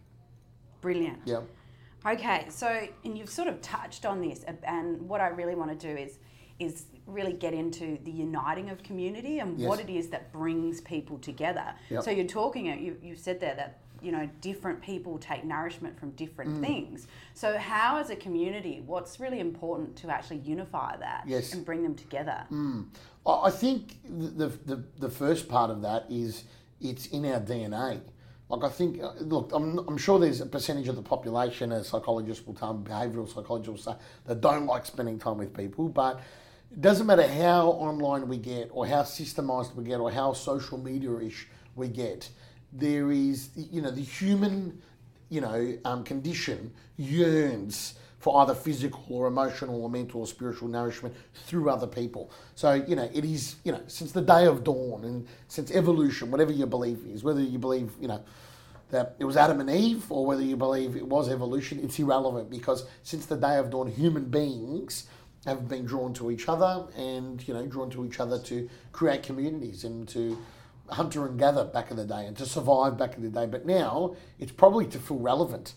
Brilliant. 0.93 1.19
Yeah. 1.27 1.41
Okay, 2.07 2.47
so 2.49 2.87
and 3.05 3.19
you've 3.19 3.29
sort 3.29 3.49
of 3.49 3.61
touched 3.61 4.07
on 4.07 4.21
this, 4.21 4.45
and 4.63 5.03
what 5.09 5.21
I 5.21 5.29
really 5.29 5.55
want 5.55 5.79
to 5.79 5.87
do 5.87 6.01
is 6.01 6.19
is 6.59 6.87
really 7.07 7.33
get 7.33 7.55
into 7.55 7.99
the 8.05 8.11
uniting 8.11 8.71
of 8.71 8.83
community 8.83 9.39
and 9.39 9.59
yes. 9.59 9.69
what 9.69 9.79
it 9.81 9.89
is 9.89 10.09
that 10.09 10.33
brings 10.33 10.81
people 10.81 11.17
together. 11.19 11.73
Yep. 11.89 12.03
So 12.03 12.11
you're 12.11 12.27
talking, 12.27 12.67
you 12.67 12.97
you 13.03 13.17
said 13.17 13.41
there 13.41 13.55
that 13.57 13.81
you 14.01 14.13
know 14.13 14.29
different 14.41 14.81
people 14.81 15.19
take 15.19 15.45
nourishment 15.45 15.99
from 15.99 16.11
different 16.13 16.57
mm. 16.57 16.61
things. 16.67 17.07
So 17.35 17.59
how, 17.59 17.99
as 17.99 18.11
a 18.11 18.17
community, 18.17 18.83
what's 18.87 19.21
really 19.21 19.41
important 19.41 19.97
to 19.97 20.09
actually 20.09 20.39
unify 20.39 20.97
that 20.97 21.25
yes. 21.27 21.53
and 21.53 21.65
bring 21.65 21.83
them 21.83 21.95
together? 21.95 22.45
Mm. 22.51 22.87
I 23.27 23.51
think 23.51 23.99
the, 24.05 24.47
the 24.65 24.85
the 24.99 25.11
first 25.11 25.49
part 25.49 25.71
of 25.71 25.83
that 25.83 26.07
is 26.09 26.45
it's 26.81 27.07
in 27.07 27.27
our 27.27 27.41
DNA. 27.41 28.01
Like 28.49 28.65
I 28.65 28.69
think, 28.69 29.03
uh, 29.03 29.13
look, 29.21 29.53
I'm, 29.53 29.79
I'm 29.81 29.99
sure 29.99 30.19
there's 30.19 30.41
a 30.41 30.47
percentage 30.47 30.89
of 30.89 30.97
the 30.97 31.03
population, 31.03 31.71
as 31.71 31.89
psychologists 31.89 32.47
will 32.47 32.55
tell, 32.55 32.75
behavioural 32.75 33.29
psychologists 33.29 33.87
will 33.87 33.93
say, 33.93 33.99
that 34.27 34.41
don't 34.41 34.67
like 34.67 34.87
spending 34.87 35.19
time 35.19 35.39
with 35.39 35.55
people. 35.55 35.89
But 35.89 36.21
it 36.73 36.81
doesn't 36.81 37.07
matter 37.07 37.27
how 37.27 37.69
online 37.69 38.27
we 38.27 38.39
get, 38.39 38.71
or 38.73 38.87
how 38.87 39.03
systemised 39.03 39.75
we 39.77 39.85
get, 39.85 40.01
or 40.01 40.11
how 40.11 40.33
social 40.33 40.79
media-ish 40.79 41.49
we 41.77 41.89
get. 41.89 42.31
There 42.73 43.11
is, 43.13 43.51
you 43.55 43.83
know, 43.83 43.91
the 43.91 44.03
human, 44.03 44.81
you 45.29 45.41
know, 45.43 45.77
um, 45.85 46.05
condition 46.05 46.73
yearns 46.97 47.95
for 48.19 48.41
either 48.43 48.55
physical 48.55 49.05
or 49.11 49.27
emotional 49.27 49.81
or 49.83 49.89
mental 49.89 50.21
or 50.21 50.27
spiritual 50.27 50.69
nourishment 50.69 51.15
through 51.47 51.71
other 51.71 51.87
people. 51.87 52.31
So, 52.55 52.73
you 52.73 52.97
know, 52.97 53.09
it 53.15 53.25
is, 53.25 53.57
you 53.65 53.73
know, 53.73 53.83
since 53.87 54.13
the 54.13 54.23
day 54.23 54.47
of 54.47 54.65
dawn 54.65 55.05
and 55.05 55.27
since 55.47 55.71
evolution, 55.71 56.31
whatever 56.31 56.53
your 56.53 56.67
belief 56.67 56.99
is, 57.07 57.23
whether 57.23 57.41
you 57.41 57.59
believe, 57.59 57.93
you 58.01 58.09
know, 58.09 58.23
that 58.91 59.15
it 59.19 59.25
was 59.25 59.37
Adam 59.37 59.61
and 59.61 59.71
Eve 59.71 60.11
or 60.11 60.27
whether 60.27 60.43
you 60.43 60.57
believe 60.57 60.97
it 60.97 61.07
was 61.07 61.29
evolution, 61.29 61.79
it's 61.83 61.99
irrelevant 61.99 62.51
because 62.51 62.87
since 63.03 63.27
the 63.27 63.37
day 63.37 63.59
of 63.59 63.71
dawn, 63.71 63.87
human 63.87 64.25
beings 64.25 65.07
have 65.47 65.69
been 65.69 65.85
drawn 65.85 66.13
to 66.15 66.31
each 66.31 66.49
other 66.49 66.87
and 66.97 67.47
you 67.47 67.55
know 67.55 67.65
drawn 67.67 67.91
to 67.91 68.05
each 68.05 68.21
other 68.21 68.39
to 68.39 68.69
create 68.93 69.23
communities 69.23 69.85
and 69.85 70.09
to 70.09 70.37
hunter 70.91 71.27
and 71.27 71.39
gather 71.39 71.65
back 71.65 71.91
in 71.91 71.97
the 71.97 72.05
day 72.05 72.27
and 72.27 72.37
to 72.37 72.47
survive 72.47 72.97
back 72.97 73.17
in 73.17 73.23
the 73.23 73.29
day. 73.29 73.47
But 73.47 73.67
now 73.67 74.17
it's 74.39 74.53
probably 74.53 74.87
to 74.87 74.99
feel 74.99 75.19
relevant. 75.19 75.75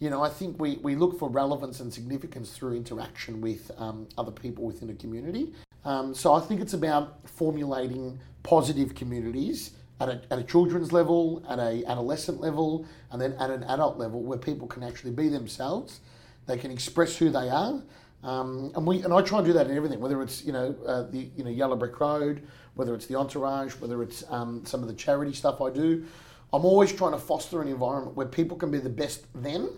You 0.00 0.10
know, 0.10 0.22
I 0.22 0.28
think 0.28 0.60
we, 0.60 0.76
we 0.76 0.96
look 0.96 1.18
for 1.18 1.28
relevance 1.28 1.80
and 1.80 1.92
significance 1.92 2.50
through 2.50 2.74
interaction 2.76 3.40
with 3.40 3.70
um, 3.78 4.08
other 4.18 4.32
people 4.32 4.64
within 4.64 4.90
a 4.90 4.94
community. 4.94 5.52
Um, 5.84 6.14
so 6.14 6.32
I 6.32 6.40
think 6.40 6.60
it's 6.60 6.74
about 6.74 7.28
formulating 7.28 8.18
positive 8.42 8.94
communities 8.94 9.72
at 10.00 10.08
a, 10.08 10.20
at 10.30 10.38
a 10.38 10.42
children's 10.42 10.92
level, 10.92 11.44
at 11.48 11.58
a 11.58 11.84
adolescent 11.86 12.40
level, 12.40 12.86
and 13.10 13.20
then 13.20 13.34
at 13.34 13.50
an 13.50 13.62
adult 13.64 13.96
level 13.96 14.22
where 14.22 14.38
people 14.38 14.66
can 14.66 14.82
actually 14.82 15.12
be 15.12 15.28
themselves. 15.28 16.00
They 16.46 16.58
can 16.58 16.70
express 16.70 17.16
who 17.16 17.30
they 17.30 17.48
are. 17.48 17.82
Um, 18.22 18.72
and 18.74 18.86
we 18.86 19.02
and 19.02 19.12
I 19.12 19.20
try 19.20 19.38
and 19.38 19.46
do 19.46 19.52
that 19.52 19.68
in 19.68 19.76
everything, 19.76 20.00
whether 20.00 20.22
it's 20.22 20.44
you 20.44 20.52
know 20.52 20.74
uh, 20.86 21.02
the 21.02 21.28
you 21.36 21.44
know 21.44 21.50
Yellow 21.50 21.76
Brick 21.76 22.00
Road, 22.00 22.42
whether 22.74 22.94
it's 22.94 23.06
the 23.06 23.16
entourage, 23.16 23.74
whether 23.74 24.02
it's 24.02 24.24
um, 24.30 24.64
some 24.64 24.80
of 24.80 24.88
the 24.88 24.94
charity 24.94 25.34
stuff 25.34 25.60
I 25.60 25.70
do. 25.70 26.04
I'm 26.54 26.64
always 26.64 26.92
trying 26.92 27.12
to 27.12 27.18
foster 27.18 27.60
an 27.60 27.68
environment 27.68 28.16
where 28.16 28.26
people 28.26 28.56
can 28.56 28.70
be 28.70 28.78
the 28.78 28.88
best 28.88 29.26
then, 29.34 29.70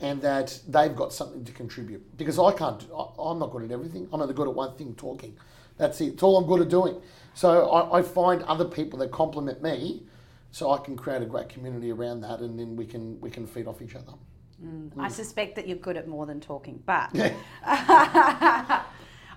and 0.00 0.22
that 0.22 0.60
they've 0.68 0.94
got 0.94 1.12
something 1.12 1.44
to 1.44 1.52
contribute. 1.52 2.16
Because 2.16 2.38
I 2.38 2.52
can't, 2.52 2.86
I, 2.96 3.30
am 3.30 3.40
not 3.40 3.50
good 3.50 3.64
at 3.64 3.72
everything. 3.72 4.08
I'm 4.12 4.22
only 4.22 4.32
good 4.32 4.46
at 4.46 4.54
one 4.54 4.76
thing, 4.76 4.94
talking. 4.94 5.36
That's 5.76 6.00
it. 6.00 6.14
It's 6.14 6.22
all 6.22 6.38
I'm 6.38 6.46
good 6.46 6.60
at 6.60 6.68
doing. 6.68 7.00
So 7.34 7.68
I, 7.70 7.98
I 7.98 8.02
find 8.02 8.42
other 8.44 8.64
people 8.64 8.98
that 9.00 9.10
complement 9.10 9.60
me, 9.60 10.04
so 10.52 10.70
I 10.70 10.78
can 10.78 10.96
create 10.96 11.20
a 11.20 11.26
great 11.26 11.48
community 11.48 11.90
around 11.90 12.20
that, 12.20 12.38
and 12.40 12.58
then 12.58 12.76
we 12.76 12.86
can 12.86 13.20
we 13.20 13.30
can 13.30 13.46
feed 13.46 13.66
off 13.66 13.82
each 13.82 13.96
other. 13.96 14.12
Mm. 14.64 14.92
I 14.98 15.08
suspect 15.08 15.56
that 15.56 15.66
you're 15.66 15.78
good 15.78 15.96
at 15.96 16.06
more 16.06 16.26
than 16.26 16.40
talking, 16.40 16.80
but. 16.86 17.10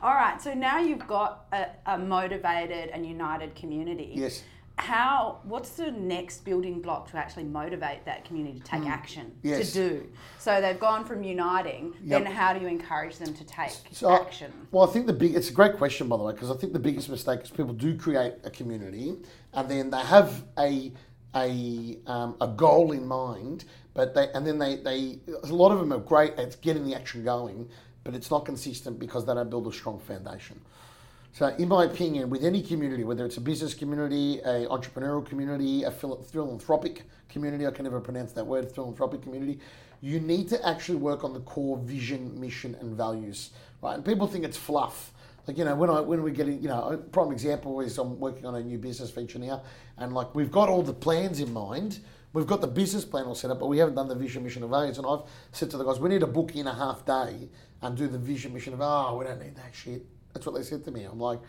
All 0.04 0.14
right, 0.14 0.36
so 0.42 0.54
now 0.54 0.80
you've 0.80 1.08
got 1.08 1.46
a, 1.54 1.68
a, 1.86 1.98
motivated 1.98 2.90
and 2.90 3.06
united 3.06 3.56
community. 3.56 4.12
Yes. 4.16 4.44
How? 4.78 5.40
What's 5.44 5.72
the 5.72 5.92
next 5.92 6.44
building 6.44 6.82
block 6.82 7.10
to 7.12 7.18
actually 7.18 7.44
motivate 7.44 8.06
that 8.06 8.26
community 8.26 8.60
to 8.60 8.66
take 8.66 8.82
mm. 8.82 8.90
action 8.90 9.32
yes. 9.44 9.72
to 9.72 9.90
do? 9.90 10.10
So 10.40 10.60
they've 10.62 10.80
gone 10.80 11.06
from 11.06 11.24
uniting. 11.24 11.94
Yep. 12.04 12.24
Then 12.24 12.32
how 12.32 12.54
do 12.54 12.60
you 12.60 12.68
encourage 12.68 13.18
them 13.18 13.34
to 13.34 13.44
take 13.44 13.72
so 13.92 14.12
action? 14.12 14.52
I, 14.52 14.66
well, 14.72 14.90
I 14.90 14.92
think 14.92 15.06
the 15.06 15.14
big. 15.14 15.36
It's 15.36 15.50
a 15.50 15.54
great 15.54 15.78
question, 15.78 16.08
by 16.08 16.18
the 16.18 16.24
way, 16.24 16.34
because 16.34 16.50
I 16.50 16.56
think 16.56 16.74
the 16.74 16.80
biggest 16.80 17.10
mistake 17.10 17.42
is 17.42 17.50
people 17.50 17.74
do 17.74 17.96
create 17.96 18.34
a 18.44 18.50
community 18.50 19.16
and 19.54 19.70
then 19.70 19.90
they 19.90 20.02
have 20.02 20.44
a 20.58 20.92
a 21.36 21.98
um, 22.08 22.36
a 22.42 22.48
goal 22.48 22.92
in 22.92 23.08
mind, 23.08 23.66
but 23.94 24.14
they 24.14 24.30
and 24.34 24.46
then 24.46 24.58
they 24.58 24.78
they 24.78 25.20
a 25.44 25.48
lot 25.48 25.72
of 25.72 25.80
them 25.80 25.94
are 25.94 26.00
great 26.00 26.34
at 26.36 26.60
getting 26.62 26.86
the 26.86 26.96
action 26.96 27.24
going, 27.24 27.70
but 28.04 28.16
it's 28.16 28.30
not 28.30 28.46
consistent 28.46 29.00
because 29.00 29.26
they 29.26 29.34
don't 29.34 29.50
build 29.50 29.68
a 29.68 29.72
strong 29.72 30.00
foundation. 30.00 30.60
So, 31.34 31.48
in 31.48 31.68
my 31.68 31.86
opinion, 31.86 32.30
with 32.30 32.44
any 32.44 32.62
community, 32.62 33.04
whether 33.04 33.26
it's 33.26 33.38
a 33.38 33.42
business 33.42 33.74
community, 33.74 34.40
a 34.42 34.68
entrepreneurial 34.68 35.26
community, 35.26 35.82
a 35.82 35.90
philanthropic 35.90 37.04
community, 37.28 37.66
I 37.66 37.72
can 37.72 37.86
never 37.86 38.00
pronounce 38.00 38.34
that 38.34 38.46
word, 38.46 38.72
philanthropic 38.72 39.24
community, 39.24 39.60
you 40.00 40.20
need 40.20 40.48
to 40.50 40.68
actually 40.68 41.00
work 41.00 41.24
on 41.24 41.34
the 41.34 41.40
core 41.40 41.78
vision, 41.78 42.40
mission, 42.40 42.76
and 42.80 42.96
values, 42.96 43.50
right? 43.82 43.96
And 43.96 44.06
people 44.06 44.28
think 44.28 44.46
it's 44.46 44.58
fluff. 44.58 45.12
Like 45.48 45.58
you 45.58 45.66
know, 45.66 45.76
when 45.76 45.90
I 45.90 46.02
when 46.02 46.22
we 46.22 46.32
get 46.32 46.46
you 46.46 46.68
know, 46.68 46.90
a 46.90 46.98
prime 46.98 47.32
example 47.32 47.82
is 47.82 47.98
I'm 47.98 48.20
working 48.20 48.46
on 48.46 48.54
a 48.54 48.62
new 48.62 48.78
business 48.78 49.10
venture 49.10 49.40
now, 49.40 49.64
and 49.98 50.14
like 50.14 50.36
we've 50.36 50.52
got 50.52 50.70
all 50.70 50.84
the 50.84 50.94
plans 50.94 51.40
in 51.40 51.52
mind, 51.52 52.00
We've 52.34 52.48
got 52.48 52.62
the 52.62 52.68
business 52.68 53.06
plan 53.06 53.26
all 53.26 53.36
set 53.36 53.52
up, 53.52 53.60
but 53.60 53.68
we 53.68 53.78
haven't 53.78 53.94
done 53.94 54.08
the 54.08 54.16
vision, 54.16 54.44
mission, 54.44 54.64
and 54.64 54.72
values. 54.72 54.98
And 54.98 55.06
I've 55.06 55.22
said 55.52 55.70
to 55.70 55.78
the 55.78 55.84
guys, 55.84 56.00
we 56.00 56.10
need 56.10 56.22
to 56.22 56.28
book 56.28 56.56
in 56.56 56.66
a 56.66 56.74
half 56.74 57.06
day 57.06 57.48
and 57.80 57.96
do 57.96 58.08
the 58.08 58.18
vision, 58.18 58.56
mission, 58.56 58.74
of, 58.74 58.82
oh, 58.82 58.86
ah, 58.86 59.16
we 59.16 59.24
don't 59.26 59.40
need 59.40 59.56
that 59.56 59.70
shit. 59.72 60.04
That's 60.34 60.46
what 60.46 60.56
they 60.56 60.64
said 60.64 60.84
to 60.86 60.92
me. 60.92 61.04
I'm 61.04 61.20
like, 61.20 61.40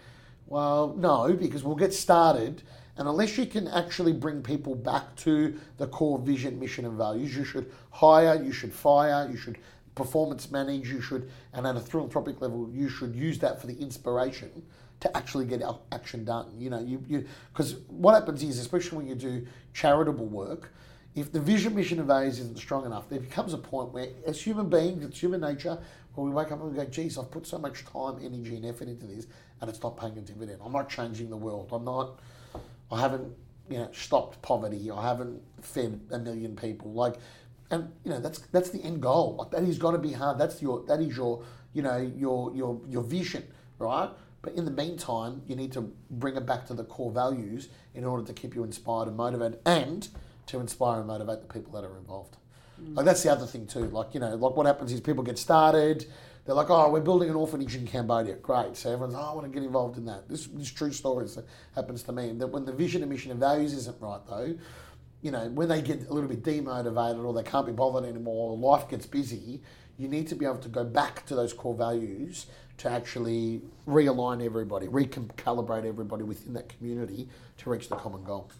well, 0.46 0.94
no, 0.96 1.32
because 1.32 1.64
we'll 1.64 1.74
get 1.74 1.94
started. 1.94 2.62
And 2.96 3.08
unless 3.08 3.36
you 3.36 3.46
can 3.46 3.66
actually 3.68 4.12
bring 4.12 4.42
people 4.42 4.74
back 4.74 5.16
to 5.16 5.58
the 5.78 5.86
core 5.88 6.18
vision, 6.18 6.60
mission, 6.60 6.84
and 6.84 6.96
values, 6.96 7.36
you 7.36 7.44
should 7.44 7.72
hire, 7.90 8.40
you 8.40 8.52
should 8.52 8.72
fire, 8.72 9.28
you 9.30 9.36
should 9.36 9.58
performance 9.94 10.50
manage, 10.50 10.90
you 10.90 11.00
should, 11.00 11.30
and 11.52 11.66
at 11.66 11.76
a 11.76 11.80
philanthropic 11.80 12.40
level, 12.40 12.68
you 12.72 12.88
should 12.88 13.14
use 13.14 13.38
that 13.38 13.60
for 13.60 13.66
the 13.66 13.78
inspiration 13.78 14.50
to 15.00 15.16
actually 15.16 15.44
get 15.44 15.62
action 15.92 16.24
done. 16.24 16.46
You 16.56 16.70
know, 16.70 16.80
you 16.80 17.04
you 17.08 17.26
because 17.52 17.76
what 17.88 18.14
happens 18.14 18.42
is, 18.42 18.58
especially 18.58 18.98
when 18.98 19.06
you 19.06 19.14
do 19.14 19.46
charitable 19.72 20.26
work, 20.26 20.72
if 21.14 21.30
the 21.30 21.40
vision, 21.40 21.74
mission, 21.74 21.98
and 21.98 22.08
values 22.08 22.40
isn't 22.40 22.58
strong 22.58 22.84
enough, 22.84 23.08
there 23.08 23.20
becomes 23.20 23.52
a 23.52 23.58
point 23.58 23.92
where, 23.92 24.08
as 24.26 24.40
human 24.40 24.68
beings, 24.68 25.04
it's 25.04 25.20
human 25.20 25.40
nature, 25.40 25.78
where 26.14 26.26
we 26.26 26.32
wake 26.32 26.50
up 26.50 26.60
and 26.60 26.70
we 26.70 26.76
go, 26.76 26.84
"Geez, 26.84 27.16
I've 27.16 27.30
put 27.30 27.46
so 27.46 27.58
much 27.58 27.84
time, 27.84 28.18
energy, 28.22 28.56
and 28.56 28.66
effort 28.66 28.88
into 28.88 29.06
this, 29.06 29.26
and 29.60 29.70
it's 29.70 29.82
not 29.82 29.96
paying 29.96 30.18
a 30.18 30.20
dividend. 30.20 30.60
I'm 30.64 30.72
not 30.72 30.88
changing 30.88 31.30
the 31.30 31.36
world. 31.36 31.68
I'm 31.72 31.84
not. 31.84 32.18
I 32.90 33.00
haven't, 33.00 33.32
you 33.68 33.78
know, 33.78 33.88
stopped 33.92 34.42
poverty. 34.42 34.90
I 34.90 35.02
haven't 35.02 35.40
fed 35.60 36.00
a 36.10 36.18
million 36.18 36.56
people. 36.56 36.92
Like." 36.92 37.16
And 37.70 37.90
you 38.04 38.10
know 38.10 38.20
that's 38.20 38.40
that's 38.52 38.70
the 38.70 38.82
end 38.82 39.00
goal. 39.00 39.36
Like 39.36 39.50
that 39.50 39.62
is 39.62 39.78
going 39.78 39.94
to 39.94 40.00
be 40.00 40.12
hard. 40.12 40.38
That's 40.38 40.60
your 40.60 40.84
that 40.84 41.00
is 41.00 41.16
your 41.16 41.42
you 41.72 41.82
know 41.82 41.96
your 41.96 42.54
your 42.54 42.80
your 42.86 43.02
vision, 43.02 43.44
right? 43.78 44.10
But 44.42 44.52
in 44.52 44.66
the 44.66 44.70
meantime, 44.70 45.40
you 45.46 45.56
need 45.56 45.72
to 45.72 45.90
bring 46.10 46.36
it 46.36 46.44
back 46.44 46.66
to 46.66 46.74
the 46.74 46.84
core 46.84 47.10
values 47.10 47.68
in 47.94 48.04
order 48.04 48.22
to 48.26 48.32
keep 48.34 48.54
you 48.54 48.62
inspired 48.64 49.08
and 49.08 49.16
motivated 49.16 49.60
and 49.64 50.06
to 50.46 50.60
inspire 50.60 50.98
and 50.98 51.06
motivate 51.06 51.40
the 51.40 51.52
people 51.52 51.72
that 51.72 51.84
are 51.84 51.96
involved. 51.96 52.36
Mm. 52.80 52.96
Like 52.96 53.06
that's 53.06 53.22
the 53.22 53.32
other 53.32 53.46
thing 53.46 53.66
too. 53.66 53.86
Like, 53.86 54.14
you 54.14 54.20
know, 54.20 54.34
like 54.34 54.56
what 54.56 54.66
happens 54.66 54.92
is 54.92 55.00
people 55.00 55.22
get 55.22 55.38
started, 55.38 56.06
they're 56.44 56.54
like, 56.54 56.68
oh, 56.68 56.90
we're 56.90 57.00
building 57.00 57.30
an 57.30 57.36
orphanage 57.36 57.74
in 57.74 57.86
Cambodia. 57.86 58.34
Great. 58.34 58.76
So 58.76 58.92
everyone's, 58.92 59.14
oh, 59.14 59.30
I 59.30 59.34
want 59.34 59.46
to 59.46 59.52
get 59.52 59.64
involved 59.64 59.96
in 59.96 60.04
that. 60.06 60.28
This, 60.28 60.46
this 60.46 60.70
true 60.70 60.92
story 60.92 61.26
that 61.26 61.44
happens 61.74 62.02
to 62.02 62.12
me. 62.12 62.32
That 62.32 62.48
when 62.48 62.66
the 62.66 62.72
vision 62.72 63.02
and 63.02 63.10
mission 63.10 63.30
and 63.30 63.40
values 63.40 63.72
isn't 63.72 64.00
right 64.00 64.20
though, 64.28 64.54
you 65.22 65.30
know, 65.30 65.48
when 65.48 65.68
they 65.68 65.80
get 65.80 66.06
a 66.08 66.12
little 66.12 66.28
bit 66.28 66.42
demotivated 66.42 67.24
or 67.24 67.32
they 67.32 67.42
can't 67.42 67.64
be 67.64 67.72
bothered 67.72 68.04
anymore, 68.04 68.50
or 68.50 68.58
life 68.58 68.90
gets 68.90 69.06
busy, 69.06 69.62
you 69.96 70.06
need 70.06 70.28
to 70.28 70.34
be 70.34 70.44
able 70.44 70.58
to 70.58 70.68
go 70.68 70.84
back 70.84 71.24
to 71.26 71.34
those 71.34 71.54
core 71.54 71.74
values 71.74 72.46
to 72.76 72.90
actually 72.90 73.62
realign 73.86 74.44
everybody, 74.44 74.86
recalibrate 74.86 75.86
everybody 75.86 76.24
within 76.24 76.52
that 76.52 76.68
community 76.68 77.28
to 77.56 77.70
reach 77.70 77.88
the 77.88 77.96
common 77.96 78.22
goal. 78.24 78.50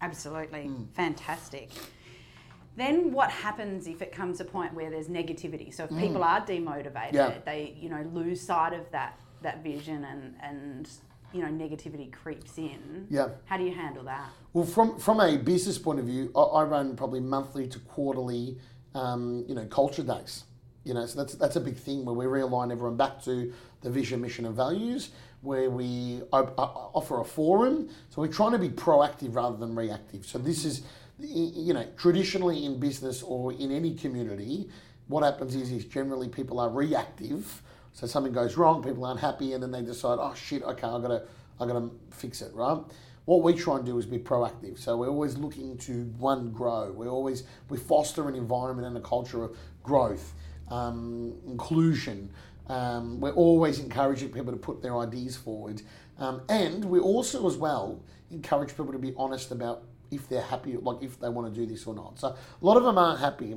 Absolutely. 0.00 0.64
Mm. 0.68 0.86
Fantastic. 0.94 1.70
Then 2.76 3.12
what 3.12 3.30
happens 3.30 3.86
if 3.86 4.00
it 4.00 4.12
comes 4.12 4.40
a 4.40 4.44
point 4.44 4.72
where 4.74 4.90
there's 4.90 5.08
negativity? 5.08 5.74
So 5.74 5.84
if 5.84 5.90
mm. 5.90 6.00
people 6.00 6.22
are 6.22 6.40
demotivated, 6.40 7.12
yeah. 7.12 7.34
they, 7.44 7.76
you 7.78 7.88
know, 7.88 8.08
lose 8.12 8.40
sight 8.40 8.72
of 8.72 8.90
that 8.92 9.18
that 9.42 9.62
vision 9.62 10.04
and 10.04 10.34
and 10.42 10.88
you 11.32 11.42
know 11.42 11.48
negativity 11.48 12.12
creeps 12.12 12.58
in. 12.58 13.06
Yeah. 13.10 13.28
How 13.46 13.56
do 13.56 13.64
you 13.64 13.74
handle 13.74 14.04
that? 14.04 14.30
Well, 14.52 14.66
from 14.66 14.98
from 14.98 15.20
a 15.20 15.36
business 15.36 15.78
point 15.78 15.98
of 15.98 16.06
view, 16.06 16.32
I, 16.36 16.40
I 16.40 16.64
run 16.64 16.96
probably 16.96 17.20
monthly 17.20 17.66
to 17.68 17.78
quarterly, 17.80 18.58
um, 18.94 19.44
you 19.48 19.54
know, 19.54 19.66
culture 19.66 20.02
days. 20.02 20.44
You 20.84 20.94
know, 20.94 21.04
so 21.06 21.18
that's 21.18 21.34
that's 21.34 21.56
a 21.56 21.60
big 21.60 21.76
thing 21.76 22.04
where 22.04 22.14
we 22.14 22.24
realign 22.24 22.72
everyone 22.72 22.96
back 22.96 23.22
to 23.24 23.52
the 23.82 23.90
vision, 23.90 24.20
mission, 24.20 24.46
and 24.46 24.54
values. 24.54 25.10
Where 25.42 25.70
we 25.70 26.20
uh, 26.32 26.42
offer 26.58 27.20
a 27.20 27.24
forum, 27.24 27.88
so 28.10 28.20
we're 28.20 28.28
trying 28.28 28.52
to 28.52 28.58
be 28.58 28.68
proactive 28.68 29.34
rather 29.34 29.56
than 29.56 29.74
reactive. 29.74 30.26
So 30.26 30.38
this 30.38 30.66
is, 30.66 30.82
you 31.18 31.72
know, 31.72 31.86
traditionally 31.96 32.66
in 32.66 32.78
business 32.78 33.22
or 33.22 33.52
in 33.54 33.70
any 33.72 33.94
community, 33.94 34.68
what 35.08 35.22
happens 35.22 35.54
is 35.54 35.72
is 35.72 35.86
generally 35.86 36.28
people 36.28 36.60
are 36.60 36.68
reactive. 36.68 37.62
So 37.92 38.06
something 38.06 38.32
goes 38.32 38.56
wrong, 38.56 38.82
people 38.82 39.04
aren't 39.04 39.20
happy, 39.20 39.52
and 39.54 39.62
then 39.62 39.70
they 39.70 39.82
decide, 39.82 40.18
oh 40.20 40.34
shit, 40.34 40.62
okay, 40.62 40.86
I 40.86 41.00
gotta 41.00 41.22
I 41.58 41.66
gotta 41.66 41.90
fix 42.10 42.42
it, 42.42 42.52
right? 42.54 42.78
What 43.24 43.42
we 43.42 43.54
try 43.54 43.76
and 43.76 43.84
do 43.84 43.98
is 43.98 44.06
be 44.06 44.18
proactive. 44.18 44.78
So 44.78 44.96
we're 44.96 45.08
always 45.08 45.36
looking 45.36 45.76
to 45.78 46.04
one 46.18 46.52
grow. 46.52 46.92
We 46.92 47.06
always 47.06 47.44
we 47.68 47.78
foster 47.78 48.28
an 48.28 48.34
environment 48.34 48.88
and 48.88 48.96
a 48.96 49.00
culture 49.00 49.42
of 49.44 49.56
growth 49.82 50.34
um, 50.70 51.34
inclusion. 51.46 52.30
Um, 52.68 53.20
we're 53.20 53.32
always 53.32 53.80
encouraging 53.80 54.30
people 54.30 54.52
to 54.52 54.58
put 54.58 54.82
their 54.82 54.96
ideas 54.96 55.36
forward. 55.36 55.82
Um, 56.18 56.42
and 56.48 56.84
we 56.84 57.00
also, 57.00 57.46
as 57.48 57.56
well, 57.56 58.00
encourage 58.30 58.70
people 58.70 58.92
to 58.92 58.98
be 58.98 59.12
honest 59.16 59.50
about 59.50 59.82
if 60.10 60.28
they're 60.28 60.42
happy, 60.42 60.76
like 60.76 61.02
if 61.02 61.18
they 61.20 61.28
want 61.28 61.52
to 61.52 61.60
do 61.60 61.66
this 61.66 61.86
or 61.86 61.94
not. 61.94 62.18
So 62.18 62.28
a 62.28 62.36
lot 62.64 62.76
of 62.76 62.84
them 62.84 62.98
aren't 62.98 63.20
happy, 63.20 63.56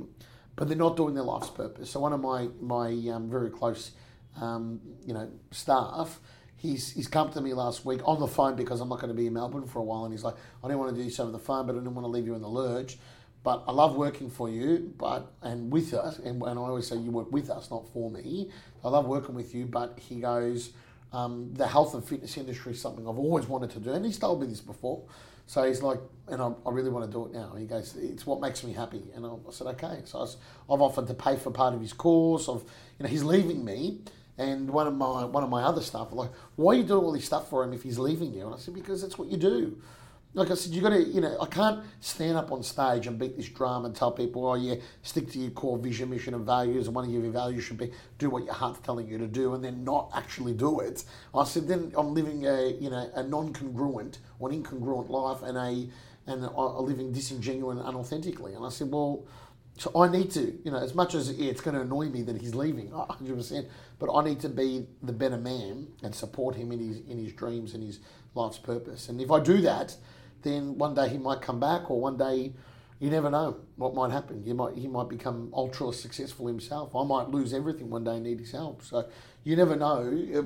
but 0.56 0.68
they're 0.68 0.76
not 0.76 0.96
doing 0.96 1.14
their 1.14 1.24
life's 1.24 1.50
purpose. 1.50 1.90
So 1.90 2.00
one 2.00 2.12
of 2.12 2.20
my 2.20 2.48
my 2.60 2.88
um, 3.12 3.30
very 3.30 3.50
close, 3.50 3.92
um, 4.40 4.80
you 5.04 5.14
know, 5.14 5.30
staff, 5.50 6.20
he's 6.56 6.92
he's 6.92 7.08
come 7.08 7.30
to 7.32 7.40
me 7.40 7.52
last 7.54 7.84
week 7.84 8.00
on 8.04 8.20
the 8.20 8.26
phone 8.26 8.56
because 8.56 8.80
I'm 8.80 8.88
not 8.88 9.00
going 9.00 9.08
to 9.08 9.14
be 9.14 9.26
in 9.26 9.32
Melbourne 9.34 9.66
for 9.66 9.80
a 9.80 9.82
while, 9.82 10.04
and 10.04 10.12
he's 10.12 10.24
like, 10.24 10.36
I 10.62 10.68
don't 10.68 10.78
want 10.78 10.94
to 10.94 10.96
do 10.96 11.04
this 11.04 11.18
over 11.20 11.30
the 11.30 11.38
phone, 11.38 11.66
but 11.66 11.74
I 11.74 11.78
didn't 11.78 11.94
want 11.94 12.04
to 12.04 12.10
leave 12.10 12.26
you 12.26 12.34
in 12.34 12.42
the 12.42 12.48
lurch. 12.48 12.98
But 13.44 13.62
I 13.68 13.72
love 13.72 13.94
working 13.94 14.30
for 14.30 14.48
you, 14.48 14.94
but 14.98 15.30
and 15.42 15.70
with 15.70 15.92
us, 15.94 16.18
and, 16.18 16.42
and 16.42 16.58
I 16.58 16.62
always 16.62 16.88
say 16.88 16.96
you 16.96 17.10
work 17.10 17.30
with 17.30 17.50
us, 17.50 17.70
not 17.70 17.86
for 17.92 18.10
me. 18.10 18.50
I 18.82 18.88
love 18.88 19.06
working 19.06 19.34
with 19.34 19.54
you, 19.54 19.66
but 19.66 19.98
he 19.98 20.16
goes, 20.16 20.70
um, 21.12 21.52
the 21.52 21.68
health 21.68 21.94
and 21.94 22.02
fitness 22.02 22.36
industry 22.38 22.72
is 22.72 22.80
something 22.80 23.06
I've 23.06 23.18
always 23.18 23.46
wanted 23.46 23.70
to 23.70 23.80
do, 23.80 23.92
and 23.92 24.04
he's 24.04 24.18
told 24.18 24.40
me 24.40 24.46
this 24.46 24.62
before. 24.62 25.02
So 25.46 25.62
he's 25.64 25.82
like, 25.82 26.00
and 26.28 26.40
I, 26.40 26.52
I 26.66 26.70
really 26.70 26.88
want 26.88 27.04
to 27.04 27.12
do 27.12 27.26
it 27.26 27.32
now. 27.32 27.54
He 27.54 27.66
goes, 27.66 27.96
it's 27.96 28.26
what 28.26 28.40
makes 28.40 28.64
me 28.64 28.72
happy. 28.72 29.02
And 29.14 29.26
I, 29.26 29.28
I 29.28 29.50
said, 29.50 29.66
okay. 29.68 30.00
So 30.06 30.18
I 30.18 30.20
was, 30.22 30.36
I've 30.70 30.80
offered 30.80 31.06
to 31.08 31.14
pay 31.14 31.36
for 31.36 31.50
part 31.50 31.74
of 31.74 31.82
his 31.82 31.92
course. 31.92 32.48
Of, 32.48 32.62
you 32.98 33.02
know, 33.04 33.10
he's 33.10 33.22
leaving 33.24 33.62
me. 33.62 34.00
And 34.38 34.70
one 34.70 34.86
of 34.86 34.94
my 34.94 35.26
one 35.26 35.44
of 35.44 35.50
my 35.50 35.62
other 35.62 35.82
staff 35.82 36.08
like, 36.12 36.30
why 36.56 36.74
are 36.74 36.78
you 36.78 36.84
doing 36.84 37.04
all 37.04 37.12
this 37.12 37.26
stuff 37.26 37.50
for 37.50 37.62
him 37.62 37.72
if 37.72 37.82
he's 37.82 37.98
leaving 37.98 38.32
you? 38.32 38.46
And 38.46 38.54
I 38.54 38.58
said, 38.58 38.74
because 38.74 39.02
that's 39.02 39.18
what 39.18 39.28
you 39.28 39.36
do. 39.36 39.78
Like 40.34 40.50
I 40.50 40.54
said, 40.54 40.72
you 40.72 40.82
got 40.82 40.90
to, 40.90 41.00
you 41.00 41.20
know, 41.20 41.36
I 41.40 41.46
can't 41.46 41.84
stand 42.00 42.36
up 42.36 42.50
on 42.50 42.62
stage 42.62 43.06
and 43.06 43.18
beat 43.18 43.36
this 43.36 43.48
drum 43.48 43.84
and 43.84 43.94
tell 43.94 44.10
people, 44.10 44.46
oh 44.46 44.54
yeah, 44.54 44.74
stick 45.02 45.30
to 45.30 45.38
your 45.38 45.52
core 45.52 45.78
vision, 45.78 46.10
mission, 46.10 46.34
and 46.34 46.44
values. 46.44 46.86
And 46.86 46.96
one 46.96 47.04
of 47.04 47.10
your 47.12 47.22
values 47.30 47.62
should 47.64 47.78
be 47.78 47.92
do 48.18 48.30
what 48.30 48.44
your 48.44 48.54
heart's 48.54 48.80
telling 48.80 49.06
you 49.08 49.16
to 49.18 49.28
do, 49.28 49.54
and 49.54 49.62
then 49.62 49.84
not 49.84 50.10
actually 50.14 50.52
do 50.52 50.80
it. 50.80 51.04
I 51.34 51.44
said, 51.44 51.68
then 51.68 51.92
I'm 51.96 52.14
living 52.14 52.46
a, 52.46 52.72
you 52.72 52.90
know, 52.90 53.08
a 53.14 53.22
non-congruent 53.22 54.18
or 54.40 54.50
an 54.50 54.62
incongruent 54.62 55.08
life, 55.08 55.42
and 55.42 55.56
a, 55.56 55.88
and 56.26 56.44
a 56.44 56.80
living 56.80 57.12
disingenuine, 57.12 57.84
unauthentically. 57.84 58.56
And 58.56 58.66
I 58.66 58.70
said, 58.70 58.90
well, 58.90 59.24
so 59.76 59.90
I 60.00 60.08
need 60.08 60.30
to, 60.32 60.56
you 60.64 60.70
know, 60.70 60.78
as 60.78 60.94
much 60.94 61.14
as 61.14 61.30
it's 61.30 61.60
going 61.60 61.74
to 61.74 61.82
annoy 61.82 62.06
me 62.08 62.22
that 62.22 62.40
he's 62.40 62.54
leaving, 62.54 62.90
100%, 62.90 63.66
but 63.98 64.12
I 64.12 64.24
need 64.24 64.40
to 64.40 64.48
be 64.48 64.86
the 65.02 65.12
better 65.12 65.36
man 65.36 65.88
and 66.02 66.14
support 66.14 66.54
him 66.54 66.70
in 66.72 66.78
his 66.78 67.00
in 67.08 67.18
his 67.18 67.32
dreams 67.32 67.74
and 67.74 67.82
his 67.82 68.00
life's 68.34 68.58
purpose. 68.58 69.08
And 69.08 69.20
if 69.20 69.30
I 69.30 69.40
do 69.40 69.60
that, 69.62 69.96
then 70.44 70.78
one 70.78 70.94
day 70.94 71.08
he 71.08 71.18
might 71.18 71.40
come 71.40 71.58
back, 71.58 71.90
or 71.90 72.00
one 72.00 72.16
day 72.16 72.52
you 73.00 73.10
never 73.10 73.28
know 73.28 73.56
what 73.76 73.94
might 73.94 74.12
happen. 74.12 74.44
You 74.44 74.54
might 74.54 74.76
he 74.76 74.86
might 74.86 75.08
become 75.08 75.50
ultra 75.52 75.92
successful 75.92 76.46
himself. 76.46 76.94
I 76.94 77.04
might 77.04 77.30
lose 77.30 77.52
everything 77.52 77.90
one 77.90 78.04
day 78.04 78.12
and 78.14 78.22
need 78.24 78.38
his 78.38 78.52
help. 78.52 78.82
So 78.82 79.08
you 79.42 79.56
never 79.56 79.74
know. 79.74 80.00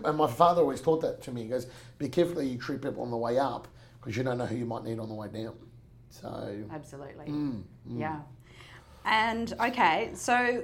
And 0.05 0.17
my 0.17 0.27
father 0.27 0.63
always 0.63 0.81
taught 0.81 1.03
that 1.03 1.23
to 1.25 1.33
me. 1.33 1.43
He 1.43 1.49
goes, 1.49 1.67
"Be 1.99 2.09
careful 2.09 2.37
that 2.37 2.47
you 2.47 2.57
treat 2.57 2.81
people 2.81 3.03
on 3.03 3.11
the 3.11 3.17
way 3.17 3.39
up 3.39 3.69
because 4.01 4.17
you 4.17 4.23
don't 4.23 4.39
know 4.39 4.47
who 4.47 4.57
you 4.57 4.65
might 4.65 4.85
need 4.85 4.99
on 4.99 5.09
the 5.09 5.15
way 5.15 5.29
down." 5.29 5.55
So 6.11 6.65
absolutely, 6.73 7.27
mm, 7.27 7.63
mm. 7.89 8.01
yeah. 8.01 8.21
And 9.05 9.53
okay, 9.61 10.11
so 10.15 10.63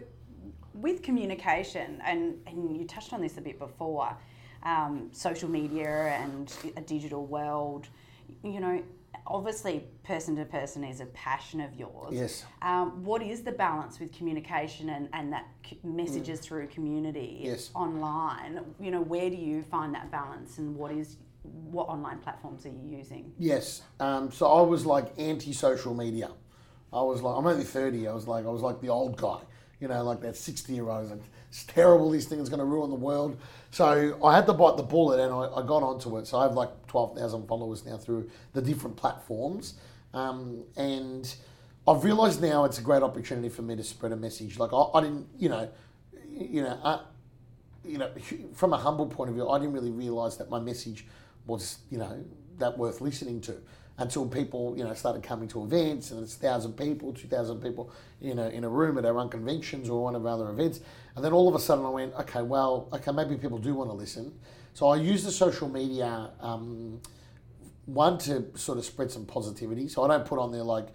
with 0.74 1.02
communication, 1.02 2.02
and, 2.04 2.36
and 2.46 2.76
you 2.76 2.84
touched 2.86 3.12
on 3.12 3.20
this 3.20 3.38
a 3.38 3.40
bit 3.40 3.58
before, 3.58 4.16
um, 4.64 5.08
social 5.12 5.48
media 5.48 6.18
and 6.20 6.52
a 6.76 6.80
digital 6.80 7.26
world, 7.26 7.88
you 8.42 8.60
know, 8.60 8.82
obviously 9.26 9.84
person 10.02 10.36
to 10.36 10.44
person 10.44 10.84
is 10.84 11.00
a 11.00 11.06
passion 11.06 11.60
of 11.60 11.74
yours. 11.74 12.12
Yes. 12.12 12.44
Um, 12.62 13.04
what 13.04 13.22
is 13.22 13.42
the 13.42 13.52
balance 13.52 13.98
with 13.98 14.12
communication 14.12 14.90
and, 14.90 15.08
and 15.12 15.32
that 15.32 15.46
messages 15.82 16.40
mm. 16.40 16.44
through 16.44 16.66
community 16.68 17.40
yes. 17.44 17.70
online? 17.74 18.60
You 18.80 18.90
know, 18.90 19.00
where 19.00 19.30
do 19.30 19.36
you 19.36 19.62
find 19.62 19.94
that 19.94 20.10
balance 20.10 20.58
and 20.58 20.76
what 20.76 20.92
is 20.92 21.16
what 21.42 21.88
online 21.88 22.18
platforms 22.18 22.64
are 22.66 22.70
you 22.70 22.96
using? 22.96 23.32
Yes. 23.38 23.82
Um, 24.00 24.32
so 24.32 24.46
I 24.46 24.62
was 24.62 24.86
like 24.86 25.12
anti 25.18 25.52
social 25.52 25.94
media. 25.94 26.30
I 26.92 27.02
was 27.02 27.22
like, 27.22 27.36
I'm 27.36 27.46
only 27.46 27.64
30. 27.64 28.06
I 28.06 28.14
was 28.14 28.28
like, 28.28 28.46
I 28.46 28.50
was 28.50 28.62
like 28.62 28.80
the 28.80 28.88
old 28.88 29.16
guy, 29.16 29.40
you 29.80 29.88
know, 29.88 30.02
like 30.02 30.20
that 30.20 30.36
60 30.36 30.72
year 30.72 30.88
old. 30.88 31.10
Like, 31.10 31.20
it's 31.48 31.64
terrible. 31.64 32.10
This 32.10 32.26
thing 32.26 32.40
is 32.40 32.48
going 32.48 32.58
to 32.58 32.64
ruin 32.64 32.90
the 32.90 32.96
world. 32.96 33.38
So 33.70 34.18
I 34.24 34.34
had 34.34 34.46
to 34.46 34.52
bite 34.52 34.76
the 34.76 34.82
bullet 34.82 35.20
and 35.20 35.32
I, 35.32 35.60
I 35.60 35.66
got 35.66 35.82
onto 35.82 36.16
it. 36.18 36.26
So 36.26 36.38
I 36.38 36.44
have 36.44 36.54
like 36.54 36.86
12,000 36.88 37.46
followers 37.46 37.84
now 37.84 37.96
through 37.96 38.28
the 38.52 38.62
different 38.62 38.96
platforms. 38.96 39.74
Um, 40.12 40.64
and 40.76 41.32
I've 41.86 42.04
realised 42.04 42.40
now 42.40 42.64
it's 42.64 42.78
a 42.78 42.82
great 42.82 43.02
opportunity 43.02 43.48
for 43.48 43.62
me 43.62 43.76
to 43.76 43.84
spread 43.84 44.12
a 44.12 44.16
message. 44.16 44.58
Like 44.58 44.72
I, 44.72 44.84
I 44.94 45.00
didn't, 45.02 45.28
you 45.38 45.48
know, 45.48 45.68
you 46.30 46.62
know, 46.62 46.78
I, 46.82 47.00
you 47.84 47.98
know, 47.98 48.10
from 48.54 48.72
a 48.72 48.78
humble 48.78 49.06
point 49.06 49.28
of 49.28 49.34
view, 49.34 49.48
I 49.48 49.58
didn't 49.58 49.74
really 49.74 49.90
realise 49.90 50.36
that 50.36 50.50
my 50.50 50.58
message 50.58 51.06
was, 51.46 51.78
you 51.90 51.98
know, 51.98 52.24
that 52.58 52.76
worth 52.78 53.00
listening 53.00 53.40
to 53.42 53.56
until 53.98 54.26
people, 54.26 54.74
you 54.76 54.82
know, 54.82 54.92
started 54.92 55.22
coming 55.22 55.48
to 55.48 55.62
events 55.62 56.10
and 56.10 56.22
it's 56.22 56.34
thousand 56.34 56.72
people, 56.72 57.12
two 57.12 57.28
thousand 57.28 57.60
people, 57.60 57.92
you 58.20 58.34
know, 58.34 58.48
in 58.48 58.64
a 58.64 58.68
room 58.68 58.98
at 58.98 59.04
our 59.04 59.18
own 59.18 59.28
conventions 59.28 59.88
or 59.88 60.02
one 60.02 60.16
of 60.16 60.26
our 60.26 60.32
other 60.32 60.50
events. 60.50 60.80
And 61.14 61.24
then 61.24 61.32
all 61.32 61.48
of 61.48 61.54
a 61.54 61.60
sudden 61.60 61.84
I 61.84 61.90
went, 61.90 62.14
okay, 62.14 62.42
well, 62.42 62.88
okay, 62.92 63.12
maybe 63.12 63.36
people 63.36 63.58
do 63.58 63.74
want 63.74 63.90
to 63.90 63.94
listen. 63.94 64.32
So 64.72 64.88
I 64.88 64.96
use 64.96 65.22
the 65.22 65.30
social 65.30 65.68
media, 65.68 66.30
um, 66.40 67.00
one 67.86 68.18
to 68.18 68.46
sort 68.56 68.78
of 68.78 68.84
spread 68.84 69.10
some 69.12 69.26
positivity. 69.26 69.86
So 69.88 70.02
I 70.02 70.08
don't 70.08 70.26
put 70.26 70.40
on 70.40 70.50
there 70.50 70.64
like, 70.64 70.88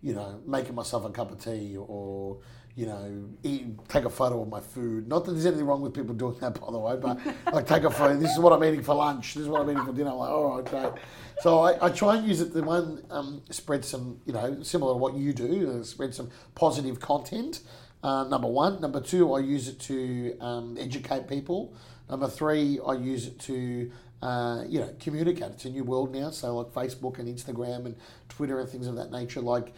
you 0.00 0.14
know, 0.14 0.40
making 0.46 0.74
myself 0.76 1.04
a 1.04 1.10
cup 1.10 1.32
of 1.32 1.42
tea 1.42 1.76
or, 1.76 2.38
you 2.76 2.86
know, 2.86 3.28
eat, 3.44 3.66
take 3.88 4.04
a 4.04 4.10
photo 4.10 4.42
of 4.42 4.48
my 4.48 4.60
food. 4.60 5.06
Not 5.06 5.24
that 5.24 5.32
there's 5.32 5.46
anything 5.46 5.66
wrong 5.66 5.80
with 5.80 5.94
people 5.94 6.14
doing 6.14 6.36
that, 6.40 6.60
by 6.60 6.72
the 6.72 6.78
way, 6.78 6.96
but 6.96 7.18
like 7.52 7.66
take 7.66 7.84
a 7.84 7.90
photo. 7.90 8.16
This 8.16 8.32
is 8.32 8.38
what 8.38 8.52
I'm 8.52 8.64
eating 8.64 8.82
for 8.82 8.94
lunch. 8.94 9.34
This 9.34 9.44
is 9.44 9.48
what 9.48 9.60
I'm 9.60 9.70
eating 9.70 9.84
for 9.84 9.92
dinner. 9.92 10.10
I'm 10.10 10.16
like, 10.16 10.30
all 10.30 10.56
right, 10.56 10.64
great. 10.64 10.92
So 11.40 11.60
I, 11.60 11.86
I 11.86 11.90
try 11.90 12.16
and 12.16 12.26
use 12.26 12.40
it 12.40 12.52
The 12.52 12.62
one 12.62 13.04
um, 13.10 13.42
spread 13.50 13.84
some, 13.84 14.20
you 14.26 14.32
know, 14.32 14.62
similar 14.62 14.94
to 14.94 14.98
what 14.98 15.14
you 15.14 15.32
do, 15.32 15.84
spread 15.84 16.14
some 16.14 16.30
positive 16.54 16.98
content. 17.00 17.60
Uh, 18.02 18.24
number 18.24 18.48
one. 18.48 18.80
Number 18.80 19.00
two, 19.00 19.32
I 19.32 19.40
use 19.40 19.68
it 19.68 19.78
to 19.80 20.36
um, 20.40 20.76
educate 20.78 21.28
people. 21.28 21.74
Number 22.10 22.28
three, 22.28 22.78
I 22.86 22.94
use 22.94 23.26
it 23.26 23.38
to 23.40 23.90
uh, 24.20 24.64
you 24.68 24.80
know 24.80 24.94
communicate. 25.00 25.52
It's 25.52 25.64
a 25.64 25.70
new 25.70 25.84
world 25.84 26.14
now, 26.14 26.30
so 26.30 26.56
like 26.56 26.68
Facebook 26.68 27.18
and 27.18 27.28
Instagram 27.28 27.86
and 27.86 27.96
Twitter 28.28 28.60
and 28.60 28.68
things 28.68 28.86
of 28.86 28.96
that 28.96 29.10
nature. 29.10 29.40
Like 29.40 29.72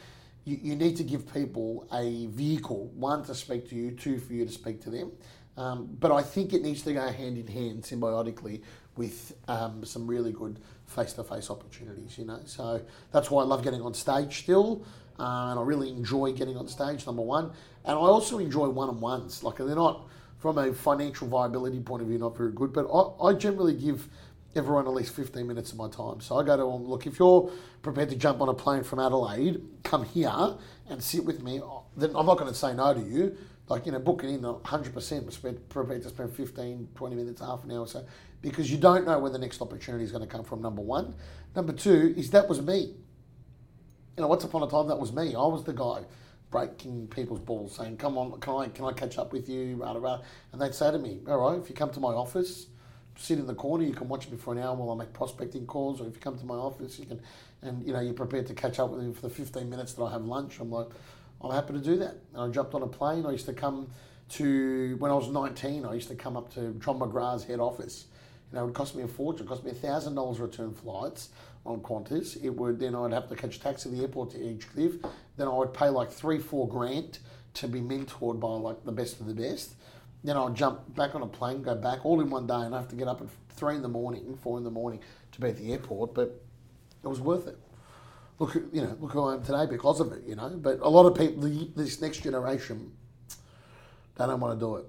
you, 0.47 0.59
you 0.63 0.77
need 0.77 0.97
to 0.97 1.05
give 1.05 1.31
people 1.35 1.87
a 1.93 2.27
vehicle, 2.27 2.87
one 2.95 3.23
to 3.25 3.35
speak 3.35 3.69
to 3.69 3.75
you, 3.75 3.91
two 3.91 4.19
for 4.19 4.33
you 4.33 4.47
to 4.47 4.53
speak 4.53 4.81
to 4.83 4.91
them. 4.91 5.13
Um, 5.59 5.89
but 5.99 6.13
I 6.13 6.23
think 6.23 6.53
it 6.53 6.63
needs 6.63 6.83
to 6.83 6.95
go 6.95 7.07
hand 7.09 7.37
in 7.37 7.47
hand 7.47 7.83
symbiotically 7.83 8.63
with 8.97 9.35
um, 9.49 9.85
some 9.85 10.07
really 10.07 10.33
good 10.33 10.61
face-to-face 10.87 11.51
opportunities. 11.51 12.17
You 12.17 12.27
know, 12.27 12.41
so 12.47 12.81
that's 13.13 13.31
why 13.31 13.43
I 13.43 13.47
love 13.47 13.63
getting 13.63 13.83
on 13.83 13.93
stage 13.93 14.39
still, 14.39 14.85
uh, 15.19 15.49
and 15.51 15.59
I 15.59 15.63
really 15.63 15.91
enjoy 15.91 16.33
getting 16.33 16.57
on 16.57 16.69
stage. 16.69 17.07
Number 17.07 17.23
one, 17.23 17.51
and 17.85 17.93
I 17.93 18.01
also 18.01 18.39
enjoy 18.39 18.69
one-on-ones. 18.69 19.43
Like 19.43 19.57
they're 19.57 19.75
not 19.75 20.09
from 20.39 20.59
a 20.59 20.73
financial 20.73 21.27
viability 21.27 21.81
point 21.81 22.03
of 22.03 22.09
view 22.09 22.19
not 22.19 22.37
very 22.37 22.53
good, 22.53 22.73
but 22.73 22.87
I, 22.93 23.31
I 23.31 23.33
generally 23.35 23.75
give 23.75 24.09
everyone 24.57 24.87
at 24.87 24.95
least 24.95 25.15
15 25.15 25.47
minutes 25.47 25.73
of 25.73 25.79
my 25.79 25.89
time. 25.89 26.21
So 26.21 26.39
I 26.39 26.43
go 26.43 26.57
to 26.57 26.63
them, 26.63 26.89
look, 26.89 27.07
if 27.07 27.19
you're 27.19 27.51
prepared 27.83 28.09
to 28.11 28.17
jump 28.17 28.41
on 28.41 28.49
a 28.49 28.55
plane 28.55 28.83
from 28.83 28.99
Adelaide, 28.99 29.61
come 29.85 30.05
here 30.05 30.57
and 30.89 31.03
sit 31.03 31.25
with 31.25 31.43
me, 31.43 31.61
uh, 31.61 31.81
then 31.97 32.11
I'm 32.17 32.27
not 32.27 32.39
going 32.39 32.51
to 32.51 32.59
say 32.59 32.75
no 32.75 32.95
to 32.95 33.01
you. 33.01 33.37
Like, 33.69 33.85
you 33.85 33.93
know, 33.93 33.99
book 33.99 34.23
it 34.25 34.31
in 34.31 34.43
100%, 34.43 35.69
prepared 35.69 36.03
to 36.03 36.09
spend 36.09 36.35
15, 36.35 36.89
20 36.95 37.17
minutes, 37.17 37.41
half 37.41 37.65
an 37.65 37.73
hour 37.73 37.87
so, 37.87 38.07
because 38.41 38.71
you 38.71 38.79
don't 38.79 39.05
know 39.05 39.19
where 39.19 39.31
the 39.31 39.39
next 39.39 39.61
opportunity 39.61 40.05
is 40.05 40.13
going 40.13 40.23
to 40.23 40.29
come 40.29 40.45
from, 40.45 40.63
number 40.63 40.83
one. 40.83 41.15
Number 41.55 41.73
two 41.73 42.15
is 42.17 42.31
that 42.31 42.49
was 42.49 42.63
me. 42.63 42.95
You 44.17 44.23
know, 44.23 44.29
once 44.29 44.45
upon 44.45 44.63
a 44.63 44.69
time, 44.69 44.87
that 44.89 44.99
was 44.99 45.13
me. 45.13 45.35
I 45.35 45.47
was 45.47 45.65
the 45.65 45.73
guy 45.73 46.05
breaking 46.51 47.09
people's 47.09 47.41
balls, 47.41 47.75
saying, 47.77 47.97
"Come 47.97 48.17
on, 48.17 48.39
can 48.41 48.55
I 48.55 48.69
can 48.69 48.85
I 48.85 48.93
catch 48.93 49.19
up 49.19 49.33
with 49.33 49.49
you?" 49.49 49.77
Rah, 49.77 49.93
rah. 49.93 50.21
And 50.53 50.61
they'd 50.61 50.75
say 50.75 50.91
to 50.91 50.99
me, 50.99 51.21
"All 51.27 51.39
right, 51.39 51.59
if 51.59 51.69
you 51.69 51.75
come 51.75 51.91
to 51.91 52.01
my 52.01 52.13
office, 52.13 52.69
sit 53.17 53.39
in 53.39 53.47
the 53.47 53.55
corner. 53.55 53.85
You 53.85 53.95
can 53.95 54.09
watch 54.09 54.29
me 54.29 54.37
for 54.37 54.53
an 54.53 54.61
hour 54.61 54.75
while 54.75 54.91
I 54.95 55.05
make 55.05 55.13
prospecting 55.13 55.67
calls, 55.67 56.01
or 56.01 56.07
if 56.07 56.15
you 56.15 56.21
come 56.21 56.39
to 56.39 56.45
my 56.47 56.55
office, 56.55 56.99
you 56.99 57.07
can, 57.07 57.21
and 57.63 57.85
you 57.87 57.93
know, 57.93 58.01
you're 58.01 58.15
prepared 58.15 58.47
to 58.49 58.55
catch 58.55 58.79
up 58.79 58.91
with 58.91 59.03
me 59.03 59.13
for 59.13 59.23
the 59.23 59.31
15 59.31 59.69
minutes 59.69 59.95
that 59.95 60.05
I 60.05 60.13
have 60.13 60.25
lunch." 60.25 60.61
I'm 60.61 60.71
like, 60.71 60.89
"I'm 61.41 61.51
happy 61.51 61.73
to 61.75 61.81
do 61.81 61.97
that." 61.99 62.17
And 62.33 62.43
I 62.43 62.49
jumped 62.49 62.75
on 62.75 62.83
a 62.83 62.87
plane. 62.87 63.27
I 63.27 63.33
used 63.33 63.47
to 63.47 63.53
come 63.53 63.89
to 64.31 64.97
when 64.99 65.11
I 65.11 65.15
was 65.15 65.29
19. 65.29 65.85
I 65.85 65.95
used 65.95 66.09
to 66.09 66.15
come 66.15 66.37
up 66.37 66.53
to 66.55 66.73
John 66.75 66.99
McGrath's 66.99 67.45
head 67.45 67.61
office. 67.61 68.07
You 68.51 68.57
know, 68.57 68.63
it 68.63 68.67
would 68.67 68.75
cost 68.75 68.95
me 68.95 69.03
a 69.03 69.09
fortune. 69.09 69.47
It 69.47 69.49
cost 69.49 69.65
me 69.65 69.71
a 69.71 69.75
thousand 69.75 70.15
dollars 70.15 70.39
return 70.39 70.73
flights 70.73 71.31
on 71.65 71.81
Qantas. 71.81 72.43
It 72.43 72.51
would 72.51 72.79
then 72.79 72.95
I'd 72.95 73.13
have 73.13 73.29
to 73.29 73.37
catch 73.37 73.57
a 73.57 73.61
taxi 73.61 73.89
to 73.91 73.97
the 73.97 74.03
airport 74.03 74.31
to 74.31 74.39
Edgecliff. 74.39 75.05
Then 75.37 75.49
I 75.49 75.55
would 75.55 75.75
pay 75.75 75.89
like 75.89 76.11
three, 76.11 76.39
four 76.39 76.69
grand 76.69 77.19
to 77.55 77.69
be 77.69 77.81
mentored 77.81 78.39
by 78.39 78.49
like 78.49 78.85
the 78.85 78.93
best 78.93 79.21
of 79.21 79.27
the 79.27 79.35
best. 79.35 79.75
Then 80.27 80.37
I'll 80.37 80.51
jump 80.51 80.93
back 80.97 81.15
on 81.15 81.23
a 81.23 81.27
plane, 81.27 81.63
go 81.63 81.77
back 81.77 82.05
all 82.05 82.21
in 82.21 82.29
one 82.29 82.49
day, 82.49 82.55
and 82.55 82.75
I 82.75 82.79
have 82.79 82.89
to 82.89 82.97
get 82.97 83.07
up 83.07 83.21
at 83.21 83.29
three 83.51 83.77
in 83.77 83.83
the 83.83 83.89
morning, 83.89 84.37
four 84.43 84.59
in 84.59 84.65
the 84.65 84.71
morning 84.71 84.99
to 85.31 85.41
be 85.41 85.49
at 85.49 85.57
the 85.57 85.73
airport. 85.73 86.15
But 86.15 86.43
it 87.05 87.07
was 87.07 87.21
worth 87.21 87.47
it. 87.47 87.57
Look, 88.41 88.57
you 88.73 88.83
know, 88.83 88.97
look 89.01 89.13
who 89.13 89.23
I 89.23 89.35
am 89.35 89.45
today 89.45 89.67
because 89.67 90.01
of 90.01 90.13
it. 90.13 90.25
You 90.27 90.35
know, 90.35 90.49
but 90.49 90.81
a 90.81 90.89
lot 90.89 91.07
of 91.07 91.17
people, 91.17 91.49
this 91.77 92.01
next 92.01 92.25
generation, 92.25 92.91
they 94.19 94.27
don't 94.27 94.41
want 94.41 94.59
to 94.59 94.67
do 94.67 94.77
it. 94.77 94.87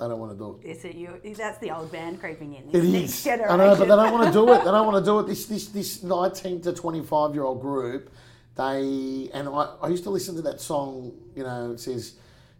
They 0.00 0.08
don't 0.08 0.18
want 0.18 0.32
to 0.32 0.38
do 0.38 0.58
it. 0.60 0.68
Is 0.68 0.84
it 0.84 0.96
you? 0.96 1.20
That's 1.36 1.58
the 1.58 1.70
old 1.70 1.92
man 1.92 2.18
creeping 2.18 2.54
in. 2.54 2.68
It 2.70 2.84
is. 2.84 3.26
I 3.28 3.36
know, 3.36 3.76
but 3.76 3.80
they 3.80 3.86
don't 3.86 4.12
want 4.12 4.26
to 4.26 4.32
do 4.32 4.52
it. 4.52 4.58
They 4.58 4.70
don't 4.72 4.86
want 4.92 5.04
to 5.04 5.08
do 5.08 5.20
it. 5.20 5.26
This 5.28 5.46
this 5.46 5.68
this 5.68 6.02
nineteen 6.02 6.60
to 6.62 6.72
twenty 6.72 7.02
five 7.02 7.32
year 7.32 7.44
old 7.44 7.60
group, 7.60 8.10
they 8.56 9.30
and 9.32 9.48
I, 9.48 9.74
I 9.82 9.88
used 9.88 10.02
to 10.02 10.10
listen 10.10 10.34
to 10.34 10.42
that 10.42 10.60
song. 10.60 11.12
You 11.36 11.44
know, 11.44 11.70
it 11.70 11.78
says, 11.80 12.14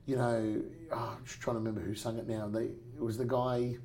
you 0.07 0.17
know, 0.17 0.63
oh, 0.93 1.17
I'm 1.19 1.25
just 1.25 1.41
trying 1.41 1.55
to 1.55 1.59
remember 1.59 1.81
who 1.81 1.95
sung 1.95 2.19
it 2.19 2.29
now. 2.29 2.51
It 2.55 2.73
was 2.99 3.19
the 3.19 3.25
guy. 3.25 3.77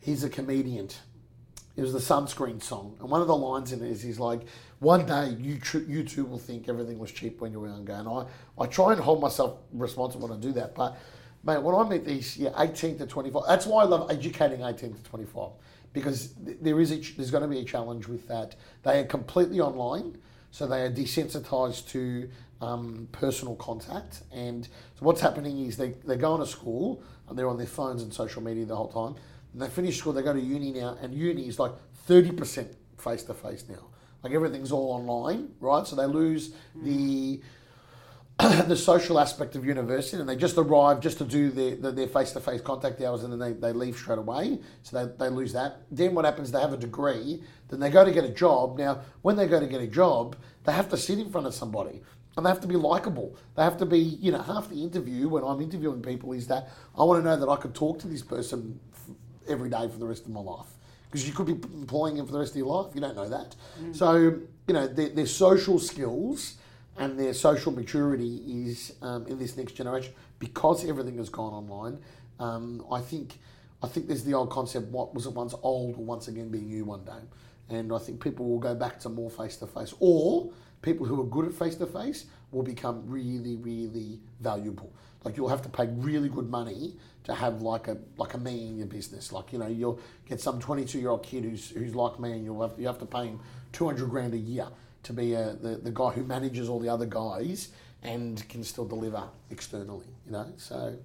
He's 0.00 0.24
a 0.24 0.28
comedian. 0.28 0.88
It 1.76 1.82
was 1.82 1.92
the 1.92 2.00
sunscreen 2.00 2.62
song, 2.62 2.96
and 3.00 3.08
one 3.08 3.22
of 3.22 3.28
the 3.28 3.36
lines 3.36 3.72
in 3.72 3.82
it 3.82 3.90
is 3.90 4.02
he's 4.02 4.18
like, 4.18 4.42
"One 4.80 5.06
day 5.06 5.30
you 5.40 5.58
tr- 5.58 5.78
you 5.78 6.04
too 6.04 6.26
will 6.26 6.38
think 6.38 6.68
everything 6.68 6.98
was 6.98 7.10
cheap 7.10 7.40
when 7.40 7.50
you 7.50 7.60
were 7.60 7.68
younger." 7.68 7.94
And 7.94 8.06
I 8.08 8.26
I 8.58 8.66
try 8.66 8.92
and 8.92 9.00
hold 9.00 9.22
myself 9.22 9.58
responsible 9.72 10.28
to 10.28 10.36
do 10.36 10.52
that, 10.52 10.74
but 10.74 10.98
Mate, 11.44 11.62
when 11.62 11.74
I 11.74 11.88
meet 11.88 12.04
these, 12.04 12.36
yeah, 12.36 12.50
18 12.56 12.98
to 12.98 13.06
25, 13.06 13.42
that's 13.48 13.66
why 13.66 13.82
I 13.82 13.86
love 13.86 14.10
educating 14.10 14.62
18 14.62 14.94
to 14.94 15.02
25 15.02 15.50
because 15.92 16.32
there 16.38 16.80
is 16.80 16.92
a, 16.92 16.96
there's 17.16 17.30
going 17.30 17.42
to 17.42 17.48
be 17.48 17.58
a 17.58 17.64
challenge 17.64 18.06
with 18.06 18.26
that. 18.28 18.54
They 18.82 19.00
are 19.00 19.04
completely 19.04 19.60
online, 19.60 20.18
so 20.52 20.66
they 20.66 20.82
are 20.82 20.90
desensitized 20.90 21.88
to 21.88 22.28
um, 22.60 23.08
personal 23.10 23.56
contact. 23.56 24.22
And 24.32 24.64
so 24.64 25.00
what's 25.00 25.20
happening 25.20 25.66
is 25.66 25.76
they, 25.76 25.90
they 26.06 26.16
go 26.16 26.36
to 26.36 26.46
school 26.46 27.02
and 27.28 27.36
they're 27.36 27.48
on 27.48 27.56
their 27.56 27.66
phones 27.66 28.02
and 28.02 28.12
social 28.12 28.42
media 28.42 28.64
the 28.66 28.76
whole 28.76 28.92
time. 28.92 29.20
And 29.52 29.62
they 29.62 29.68
finish 29.68 29.98
school, 29.98 30.12
they 30.12 30.22
go 30.22 30.32
to 30.32 30.40
uni 30.40 30.72
now, 30.72 30.96
and 31.02 31.12
uni 31.12 31.48
is 31.48 31.58
like 31.58 31.72
30% 32.08 32.68
face 32.98 33.22
to 33.24 33.34
face 33.34 33.64
now. 33.68 33.86
Like 34.22 34.34
everything's 34.34 34.70
all 34.70 34.92
online, 34.92 35.48
right? 35.58 35.86
So 35.86 35.96
they 35.96 36.06
lose 36.06 36.52
the 36.84 37.40
the 38.38 38.76
social 38.76 39.18
aspect 39.18 39.54
of 39.56 39.64
university 39.64 40.18
and 40.18 40.28
they 40.28 40.36
just 40.36 40.56
arrive 40.56 41.00
just 41.00 41.18
to 41.18 41.24
do 41.24 41.50
their, 41.50 41.92
their 41.92 42.06
face-to-face 42.08 42.62
contact 42.62 43.00
hours 43.02 43.24
and 43.24 43.32
then 43.32 43.38
they, 43.38 43.52
they 43.52 43.72
leave 43.72 43.96
straight 43.96 44.18
away. 44.18 44.58
So 44.82 45.04
they, 45.04 45.12
they 45.24 45.30
lose 45.30 45.52
that. 45.52 45.82
Then 45.90 46.14
what 46.14 46.24
happens 46.24 46.50
they 46.50 46.60
have 46.60 46.72
a 46.72 46.78
degree 46.78 47.42
then 47.68 47.80
they 47.80 47.90
go 47.90 48.04
to 48.04 48.10
get 48.10 48.24
a 48.24 48.30
job. 48.30 48.78
Now 48.78 49.00
when 49.22 49.36
they 49.36 49.46
go 49.46 49.60
to 49.60 49.66
get 49.66 49.80
a 49.80 49.86
job 49.86 50.36
they 50.64 50.72
have 50.72 50.88
to 50.90 50.96
sit 50.96 51.18
in 51.18 51.30
front 51.30 51.46
of 51.46 51.54
somebody 51.54 52.02
and 52.36 52.46
they 52.46 52.50
have 52.50 52.60
to 52.60 52.68
be 52.68 52.76
likable. 52.76 53.36
They 53.54 53.62
have 53.62 53.76
to 53.78 53.86
be 53.86 53.98
you 53.98 54.32
know 54.32 54.42
half 54.42 54.68
the 54.68 54.82
interview 54.82 55.28
when 55.28 55.44
i'm 55.44 55.60
interviewing 55.60 56.02
people 56.02 56.32
is 56.32 56.46
that 56.48 56.70
i 56.98 57.04
want 57.04 57.22
to 57.22 57.28
know 57.28 57.36
that 57.36 57.48
i 57.48 57.56
could 57.56 57.74
talk 57.74 57.98
to 58.00 58.08
this 58.08 58.22
person 58.22 58.80
every 59.48 59.68
day 59.68 59.88
for 59.88 59.98
the 59.98 60.06
rest 60.06 60.24
of 60.24 60.30
my 60.30 60.40
life 60.40 60.66
because 61.10 61.26
you 61.26 61.34
could 61.34 61.46
be 61.46 61.52
employing 61.74 62.16
him 62.16 62.24
for 62.24 62.32
the 62.32 62.38
rest 62.38 62.52
of 62.52 62.56
your 62.56 62.66
life. 62.66 62.94
You 62.94 63.02
don't 63.02 63.14
know 63.14 63.28
that. 63.28 63.54
Mm. 63.80 63.94
so 63.94 64.16
you 64.16 64.74
know 64.74 64.86
their, 64.86 65.10
their 65.10 65.26
social 65.26 65.78
skills 65.78 66.54
and 66.98 67.18
their 67.18 67.34
social 67.34 67.72
maturity 67.72 68.42
is 68.46 68.94
um, 69.02 69.26
in 69.26 69.38
this 69.38 69.56
next 69.56 69.72
generation 69.72 70.12
because 70.38 70.88
everything 70.88 71.16
has 71.18 71.28
gone 71.28 71.52
online. 71.52 71.98
Um, 72.38 72.84
I 72.90 73.00
think 73.00 73.38
I 73.82 73.88
think 73.88 74.06
there's 74.06 74.24
the 74.24 74.34
old 74.34 74.50
concept: 74.50 74.88
what 74.88 75.14
was 75.14 75.26
it 75.26 75.32
once 75.32 75.54
old 75.62 75.96
will 75.96 76.04
once 76.04 76.28
again 76.28 76.50
be 76.50 76.60
new 76.60 76.84
one 76.84 77.04
day, 77.04 77.22
and 77.70 77.92
I 77.92 77.98
think 77.98 78.22
people 78.22 78.46
will 78.48 78.58
go 78.58 78.74
back 78.74 78.98
to 79.00 79.08
more 79.08 79.30
face 79.30 79.56
to 79.58 79.66
face, 79.66 79.94
or 80.00 80.50
people 80.82 81.06
who 81.06 81.20
are 81.20 81.26
good 81.26 81.46
at 81.46 81.54
face 81.54 81.76
to 81.76 81.86
face 81.86 82.26
will 82.50 82.62
become 82.62 83.02
really, 83.06 83.56
really 83.56 84.20
valuable. 84.40 84.92
Like 85.24 85.36
you'll 85.36 85.48
have 85.48 85.62
to 85.62 85.68
pay 85.68 85.86
really 85.86 86.28
good 86.28 86.50
money 86.50 86.96
to 87.24 87.34
have 87.34 87.62
like 87.62 87.88
a 87.88 87.96
like 88.18 88.34
a 88.34 88.38
me 88.38 88.66
in 88.68 88.78
your 88.78 88.88
business. 88.88 89.32
Like 89.32 89.52
you 89.52 89.58
know 89.58 89.68
you'll 89.68 90.00
get 90.28 90.40
some 90.40 90.60
22 90.60 90.98
year 90.98 91.10
old 91.10 91.22
kid 91.22 91.44
who's 91.44 91.70
who's 91.70 91.94
like 91.94 92.20
me, 92.20 92.32
and 92.32 92.44
you'll 92.44 92.60
have 92.60 92.78
you 92.78 92.86
have 92.86 92.98
to 92.98 93.06
pay 93.06 93.26
him 93.26 93.40
200 93.72 94.10
grand 94.10 94.34
a 94.34 94.38
year 94.38 94.66
to 95.02 95.12
be 95.12 95.34
a, 95.34 95.54
the, 95.54 95.76
the 95.76 95.90
guy 95.90 96.10
who 96.10 96.24
manages 96.24 96.68
all 96.68 96.78
the 96.78 96.88
other 96.88 97.06
guys 97.06 97.70
and 98.02 98.46
can 98.48 98.64
still 98.64 98.86
deliver 98.86 99.24
externally, 99.50 100.06
you 100.26 100.32
know. 100.32 100.46
So 100.56 100.96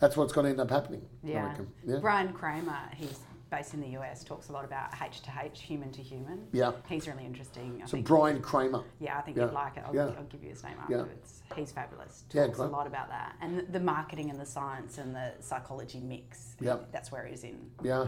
that's 0.00 0.16
what's 0.16 0.32
going 0.32 0.44
to 0.44 0.50
end 0.50 0.60
up 0.60 0.70
happening. 0.70 1.06
Yeah. 1.22 1.54
yeah. 1.86 1.98
Bryan 1.98 2.32
Kramer, 2.32 2.78
he's 2.96 3.20
based 3.50 3.74
in 3.74 3.80
the 3.80 3.98
US, 3.98 4.24
talks 4.24 4.48
a 4.48 4.52
lot 4.52 4.64
about 4.64 4.90
H 5.00 5.20
to 5.22 5.30
H, 5.44 5.60
human 5.60 5.92
to 5.92 6.02
human. 6.02 6.46
Yeah. 6.52 6.72
He's 6.88 7.06
really 7.06 7.24
interesting. 7.24 7.80
I 7.82 7.86
so 7.86 8.00
Bryan 8.00 8.40
Kramer. 8.40 8.82
Yeah, 8.98 9.18
I 9.18 9.20
think 9.20 9.36
yeah. 9.36 9.44
you'd 9.44 9.52
like 9.52 9.76
it. 9.76 9.84
I'll, 9.86 9.94
yeah. 9.94 10.10
I'll, 10.16 10.24
give 10.24 10.42
you 10.42 10.50
his 10.50 10.64
name 10.64 10.76
afterwards. 10.80 11.42
He's 11.54 11.70
fabulous. 11.70 12.24
Talks 12.30 12.58
yeah, 12.58 12.64
a 12.64 12.66
lot 12.66 12.86
about 12.86 13.08
that. 13.10 13.36
And 13.40 13.66
the 13.70 13.80
marketing 13.80 14.30
and 14.30 14.40
the 14.40 14.46
science 14.46 14.98
and 14.98 15.14
the 15.14 15.32
psychology 15.40 16.00
mix. 16.00 16.56
Yeah. 16.60 16.78
That's 16.92 17.12
where 17.12 17.26
he's 17.26 17.44
in. 17.44 17.58
Yeah 17.82 18.06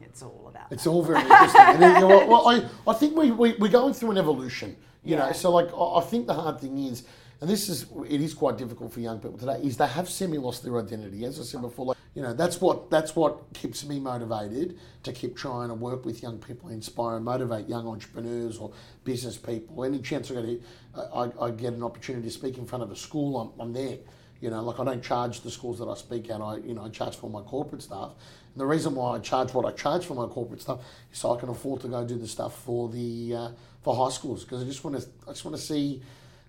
it's 0.00 0.22
all 0.22 0.46
about. 0.48 0.72
It's 0.72 0.84
that. 0.84 0.90
all 0.90 1.02
very 1.02 1.20
interesting. 1.30 1.60
and 1.60 1.82
you 1.82 2.00
know, 2.00 2.26
well, 2.26 2.48
I, 2.48 2.64
I 2.86 2.94
think 2.94 3.16
we, 3.16 3.30
we, 3.30 3.54
we're 3.54 3.70
going 3.70 3.94
through 3.94 4.12
an 4.12 4.18
evolution, 4.18 4.76
you 5.04 5.16
yeah. 5.16 5.26
know. 5.26 5.32
So, 5.32 5.50
like, 5.50 5.68
I, 5.72 5.98
I 5.98 6.00
think 6.02 6.26
the 6.26 6.34
hard 6.34 6.60
thing 6.60 6.78
is, 6.78 7.04
and 7.40 7.50
this 7.50 7.68
is, 7.68 7.86
it 8.08 8.20
is 8.20 8.32
quite 8.32 8.56
difficult 8.56 8.92
for 8.92 9.00
young 9.00 9.18
people 9.18 9.38
today, 9.38 9.60
is 9.62 9.76
they 9.76 9.86
have 9.86 10.08
semi 10.08 10.38
lost 10.38 10.62
their 10.62 10.78
identity. 10.78 11.24
As 11.24 11.38
I 11.38 11.42
said 11.42 11.60
before, 11.60 11.86
like, 11.86 11.96
you 12.14 12.22
know, 12.22 12.32
that's 12.32 12.62
what 12.62 12.90
that's 12.90 13.14
what 13.14 13.52
keeps 13.52 13.84
me 13.84 14.00
motivated 14.00 14.78
to 15.02 15.12
keep 15.12 15.36
trying 15.36 15.68
to 15.68 15.74
work 15.74 16.06
with 16.06 16.22
young 16.22 16.38
people, 16.38 16.70
inspire 16.70 17.16
and 17.16 17.24
motivate 17.24 17.68
young 17.68 17.86
entrepreneurs 17.86 18.56
or 18.56 18.72
business 19.04 19.36
people. 19.36 19.84
Any 19.84 19.98
chance 19.98 20.30
I 20.30 20.40
get, 20.40 20.62
I, 20.96 21.30
I 21.38 21.50
get 21.50 21.74
an 21.74 21.82
opportunity 21.82 22.26
to 22.26 22.32
speak 22.32 22.56
in 22.56 22.64
front 22.64 22.82
of 22.82 22.90
a 22.90 22.96
school, 22.96 23.38
I'm, 23.38 23.60
I'm 23.60 23.72
there. 23.74 23.98
You 24.40 24.50
know, 24.50 24.62
like 24.62 24.80
I 24.80 24.84
don't 24.84 25.02
charge 25.02 25.42
the 25.42 25.50
schools 25.50 25.78
that 25.78 25.88
I 25.88 25.94
speak 25.94 26.30
at. 26.30 26.40
I, 26.40 26.56
you 26.56 26.74
know, 26.74 26.84
I 26.84 26.88
charge 26.88 27.16
for 27.16 27.28
my 27.28 27.42
corporate 27.42 27.82
staff. 27.82 28.12
And 28.56 28.62
the 28.62 28.66
reason 28.66 28.94
why 28.94 29.16
I 29.16 29.18
charge 29.18 29.52
what 29.52 29.66
I 29.66 29.72
charge 29.72 30.06
for 30.06 30.14
my 30.14 30.24
corporate 30.24 30.62
stuff 30.62 30.80
is 31.12 31.18
so 31.18 31.36
I 31.36 31.38
can 31.38 31.50
afford 31.50 31.82
to 31.82 31.88
go 31.88 32.06
do 32.06 32.16
the 32.16 32.26
stuff 32.26 32.58
for 32.62 32.88
the 32.88 33.34
uh, 33.34 33.48
for 33.82 33.94
high 33.94 34.10
schools 34.10 34.44
because 34.44 34.62
I 34.62 34.64
just 34.64 34.82
want 34.82 34.98
to 34.98 35.06
I 35.26 35.32
just 35.32 35.44
want 35.44 35.58
to 35.58 35.62
see 35.62 36.00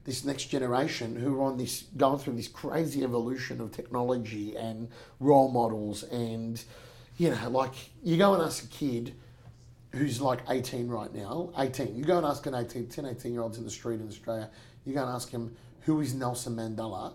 this 0.06 0.24
next 0.24 0.46
generation 0.46 1.18
who 1.18 1.38
are 1.38 1.44
on 1.44 1.58
this 1.58 1.84
going 1.98 2.18
through 2.18 2.36
this 2.36 2.48
crazy 2.48 3.04
evolution 3.04 3.60
of 3.60 3.74
technology 3.74 4.56
and 4.56 4.88
role 5.20 5.52
models 5.52 6.04
and 6.04 6.64
you 7.18 7.30
know 7.30 7.50
like 7.50 7.74
you 8.02 8.16
go 8.16 8.34
and 8.34 8.42
ask 8.42 8.64
a 8.64 8.68
kid 8.68 9.14
who's 9.92 10.22
like 10.22 10.40
18 10.50 10.88
right 10.88 11.14
now 11.14 11.52
18 11.58 11.94
you 11.94 12.06
go 12.06 12.18
and 12.20 12.26
ask 12.26 12.46
an 12.46 12.56
18 12.56 12.88
10 12.88 13.06
18 13.06 13.34
year 13.34 13.42
olds 13.42 13.58
in 13.58 13.66
the 13.66 13.70
street 13.70 14.00
in 14.00 14.08
australia 14.08 14.50
you 14.86 14.94
go 14.94 15.02
and 15.02 15.12
ask 15.14 15.30
him 15.30 15.54
who 15.82 16.00
is 16.00 16.14
nelson 16.14 16.56
mandela 16.56 17.14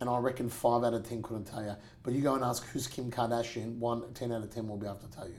and 0.00 0.08
I 0.08 0.18
reckon 0.18 0.48
five 0.48 0.84
out 0.84 0.94
of 0.94 1.08
ten 1.08 1.22
couldn't 1.22 1.44
tell 1.44 1.62
you. 1.62 1.74
But 2.02 2.14
you 2.14 2.22
go 2.22 2.34
and 2.34 2.44
ask 2.44 2.66
who's 2.68 2.86
Kim 2.86 3.10
Kardashian, 3.10 3.78
one 3.78 4.02
ten 4.14 4.32
out 4.32 4.42
of 4.42 4.54
ten 4.54 4.68
will 4.68 4.76
be 4.76 4.86
able 4.86 4.96
to 4.96 5.10
tell 5.10 5.28
you. 5.28 5.38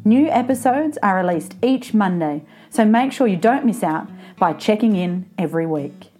New 0.04 0.28
episodes 0.28 0.98
are 1.00 1.16
released 1.16 1.54
each 1.62 1.94
Monday, 1.94 2.42
so 2.70 2.84
make 2.84 3.12
sure 3.12 3.28
you 3.28 3.36
don't 3.36 3.64
miss 3.64 3.84
out 3.84 4.08
by 4.36 4.52
checking 4.52 4.96
in 4.96 5.30
every 5.38 5.66
week. 5.66 6.11